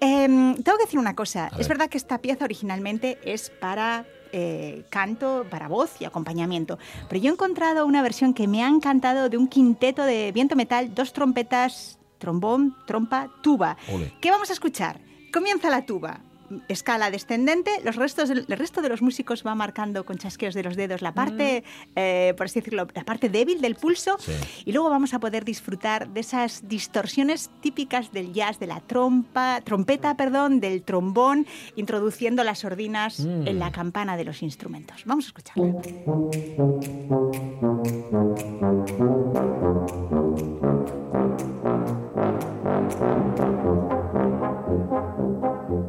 [0.00, 1.68] Em, tengo que decir una cosa, A es ver.
[1.68, 4.04] verdad que esta pieza originalmente es para
[4.38, 6.78] eh, canto, para voz y acompañamiento.
[7.08, 10.56] Pero yo he encontrado una versión que me ha encantado de un quinteto de viento
[10.56, 13.78] metal, dos trompetas, trombón, trompa, tuba.
[13.90, 14.12] Ole.
[14.20, 15.00] ¿Qué vamos a escuchar?
[15.32, 16.20] Comienza la tuba.
[16.68, 20.62] Escala descendente, los restos del- el resto de los músicos va marcando con chasqueos de
[20.62, 24.32] los dedos la parte, eh, por así decirlo, la parte débil del pulso Sí.
[24.64, 29.60] y luego vamos a poder disfrutar de esas distorsiones típicas del jazz, de la trompa,
[29.64, 33.46] trompeta, perdón, del trombón, introduciendo las sordinas Mm.
[33.48, 35.02] en la campana de los instrumentos.
[35.04, 35.80] Vamos a escucharlo.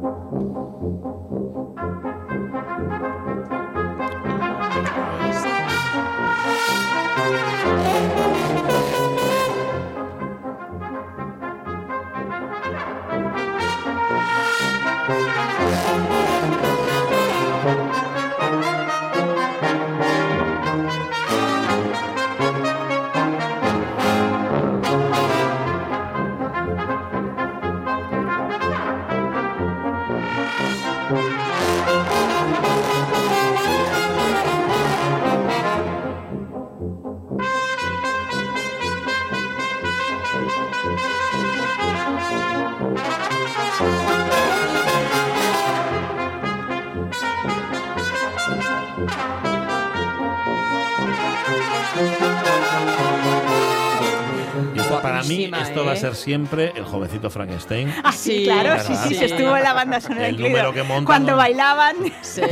[56.18, 57.92] siempre el jovenecito Frankenstein.
[58.04, 59.04] Ah, sí, Sí, claro, sí, ¿verdad?
[59.08, 59.32] sí, se Sí.
[59.34, 60.56] estuvo en la banda sonora El incluido.
[60.56, 61.36] número que montan, Cuando ¿no?
[61.38, 62.42] bailaban, Sí.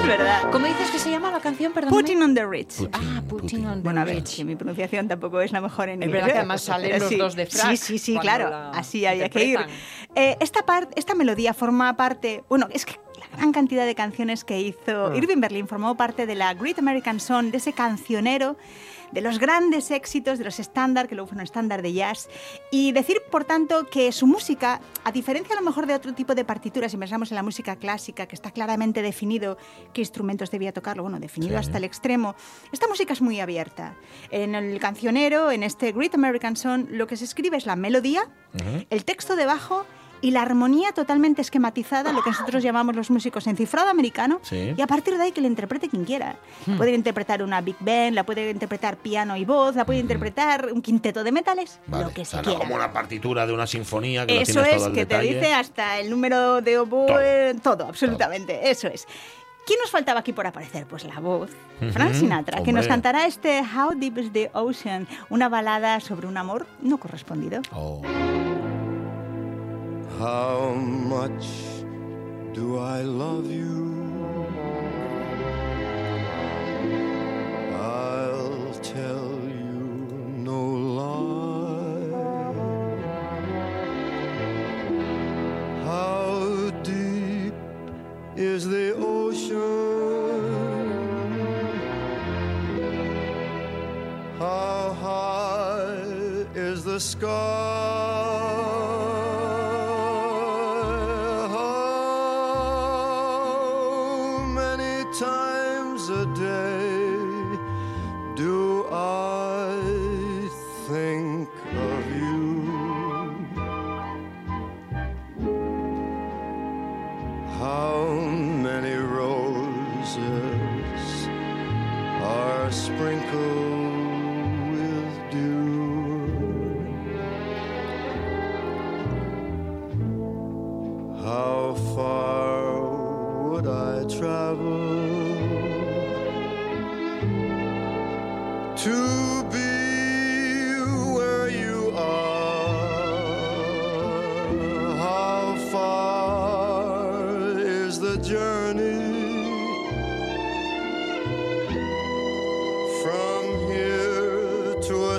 [0.00, 0.50] es verdad.
[0.50, 1.72] ¿Cómo dices que se llama la canción?
[1.72, 1.90] Perdón.
[1.90, 2.78] Putting on the Ritz.
[2.78, 3.40] Putting, Ah, putting.
[3.48, 6.06] Putting on the Bueno, a ver, que mi pronunciación tampoco es la mejor en Es
[6.06, 6.22] inglés.
[6.22, 7.16] verdad que además salen los sí.
[7.16, 8.50] dos de frac Sí, sí, sí, claro.
[8.50, 9.58] la Así había que ir.
[10.14, 12.42] Eh, esta, par- esta melodía forma parte...
[12.48, 16.34] Bueno, es que la gran cantidad de canciones que hizo Irving Berlin formó parte de
[16.34, 18.56] la Great American Song, de ese cancionero
[19.12, 22.28] de los grandes éxitos, de los estándar, que luego fueron estándar de jazz,
[22.70, 26.34] y decir, por tanto, que su música, a diferencia a lo mejor de otro tipo
[26.34, 29.58] de partituras, si pensamos en la música clásica, que está claramente definido
[29.92, 31.56] qué instrumentos debía tocarlo, bueno, definido Sí.
[31.66, 32.34] hasta el extremo,
[32.72, 33.94] esta música es muy abierta.
[34.30, 38.28] En el cancionero, en este Great American Song, lo que se escribe es la melodía,
[38.90, 39.86] el texto debajo
[40.22, 44.74] y la armonía totalmente esquematizada, lo que nosotros llamamos los músicos en cifrado americano, Sí.
[44.76, 46.36] y a partir de ahí que le interprete quien quiera.
[46.66, 46.76] Hmm.
[46.76, 50.82] Puede interpretar una big band, la puede interpretar piano y voz, la puede interpretar un
[50.82, 52.04] quinteto de metales, Vale.
[52.04, 52.58] lo que O sea, no quiera.
[52.60, 55.14] como una partitura de una sinfonía que lo Eso tienes es, todo al que te
[55.14, 55.34] detalle.
[55.36, 59.06] dice hasta el número de oboe, todo, absolutamente, eso es.
[59.66, 60.86] ¿Quién nos faltaba aquí por aparecer?
[60.86, 61.50] Pues la voz.
[61.92, 66.36] Frank Sinatra, que nos cantará este How Deep is the Ocean, una balada sobre un
[66.36, 67.60] amor no correspondido.
[67.72, 68.02] Oh.
[70.20, 71.48] How much
[72.52, 73.96] do I love you?
[77.72, 79.80] I'll tell you
[80.50, 80.62] no
[81.00, 82.10] lie.
[85.86, 87.54] How deep
[88.36, 89.56] is the ocean?
[94.38, 96.04] How high
[96.54, 97.99] is the sky?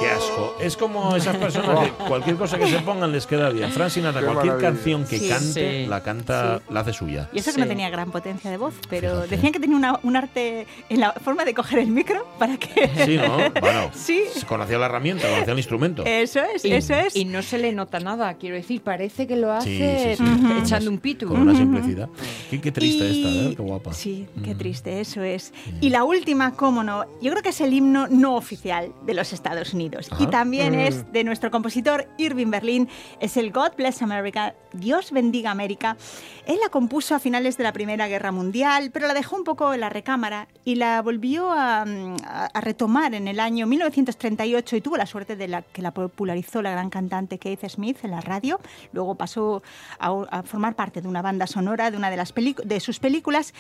[0.07, 0.57] Qué asco.
[0.61, 3.71] Es como esas personas que cualquier cosa que se pongan les queda bien.
[3.71, 4.69] Fran Sinatra, cualquier maravilla.
[4.71, 5.29] canción que Sí.
[5.29, 5.87] cante, Sí.
[5.89, 7.29] la canta, la hace suya.
[7.33, 9.29] Y eso que no tenía gran potencia de voz, pero Fíjate.
[9.37, 12.91] decían que tenía una- un arte en la forma de coger el micro para que...
[13.05, 13.37] Sí, ¿no?
[13.61, 14.23] Bueno, Sí.
[14.47, 16.05] conocía la herramienta, conocía el instrumento.
[16.05, 17.17] Eso es, Y, eso es.
[17.17, 20.53] y no se le nota nada, quiero decir, parece que lo hace sí, sí.
[20.63, 21.27] echando un pitu.
[21.29, 22.09] Con una simplicidad.
[22.51, 23.55] Qué, qué triste Y- esta, ¿eh?
[23.57, 23.93] Qué guapa.
[23.93, 24.59] Sí, qué Mm.
[24.59, 25.53] triste, eso es.
[25.81, 29.33] Y la última, cómo no, yo creo que es el himno no oficial de los
[29.33, 29.96] Estados Unidos.
[30.19, 30.31] Y Ajá.
[30.31, 30.81] también Mm.
[30.81, 32.89] es de nuestro compositor Irving Berlin,
[33.21, 35.97] es el God Bless America, Dios bendiga América.
[36.47, 39.73] Él la compuso a finales de la Primera Guerra Mundial, pero la dejó un poco
[39.75, 44.81] en la recámara y la volvió a, a- a retomar en el año 1938 y
[44.81, 48.21] tuvo la suerte de la, que la popularizó la gran cantante Keith Smith en la
[48.21, 48.61] radio.
[48.93, 49.63] Luego pasó
[49.99, 53.55] a, a formar parte de una banda sonora de una de, las de sus películas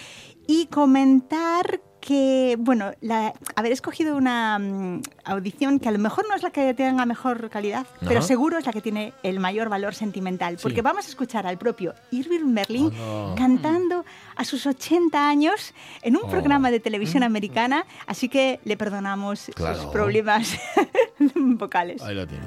[0.46, 6.34] y comentar que, bueno, la- haber escogido una mm, audición que a lo mejor no
[6.36, 9.94] es la que tenga mejor calidad, pero seguro es la que tiene el mayor valor
[9.94, 10.82] sentimental, porque Sí.
[10.82, 13.34] vamos a escuchar al propio Irving Berlin Oh, no.
[13.34, 14.04] cantando
[14.36, 15.72] a sus 80 años
[16.02, 16.28] en un Oh.
[16.28, 19.90] programa de televisión americana, así que le perdonamos sus Claro.
[19.90, 20.56] problemas
[21.34, 22.02] vocales.
[22.02, 22.46] Ahí lo tienes.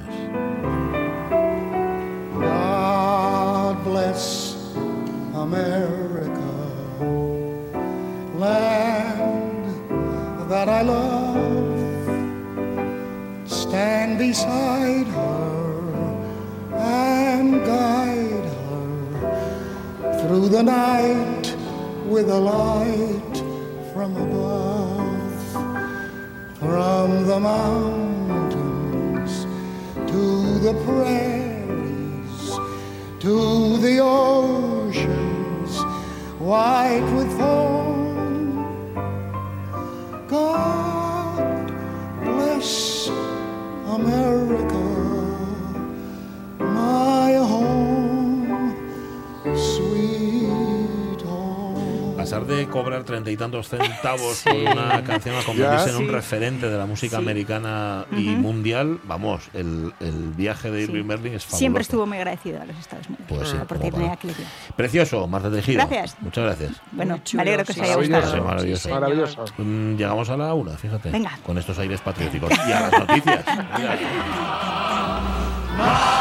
[2.33, 4.55] God bless
[5.35, 6.39] America,
[8.39, 8.68] land
[10.59, 12.07] that I love.
[13.47, 15.93] Stand beside her
[16.75, 21.45] and guide her through the night
[22.13, 23.37] with a light
[23.93, 25.39] from above,
[26.59, 29.33] from the mountains
[30.11, 30.23] to
[30.65, 32.43] the prairies,
[33.25, 33.35] to
[33.77, 35.73] the oceans
[36.49, 37.88] white with foam.
[40.29, 41.71] God
[42.23, 43.07] bless
[43.87, 45.08] America,
[52.29, 55.89] Pasar de cobrar treinta y tantos centavos por una canción a convertirse Ya.
[55.91, 56.11] en un Sí.
[56.11, 57.23] referente de la música Sí.
[57.23, 61.07] americana y mundial, vamos, el, el viaje de Irving Sí.
[61.07, 61.57] Berlin es fabuloso.
[61.57, 64.17] Siempre estuvo muy agradecido a los Estados Unidos Pues sí, por le dio.
[64.75, 65.87] Precioso, Marta Tejido.
[65.87, 66.17] Gracias.
[66.21, 66.81] Muchas gracias.
[66.91, 67.99] Bueno, chulo, me alegro que os sí, haya sí.
[67.99, 68.31] gustado.
[68.35, 68.89] Sí, maravilloso.
[68.89, 69.45] Maravilloso.
[69.57, 71.09] Mm, Llegamos a la una, fíjate.
[71.09, 71.39] Venga.
[71.43, 72.51] Con estos aires patrióticos.
[72.67, 73.43] Y a las noticias.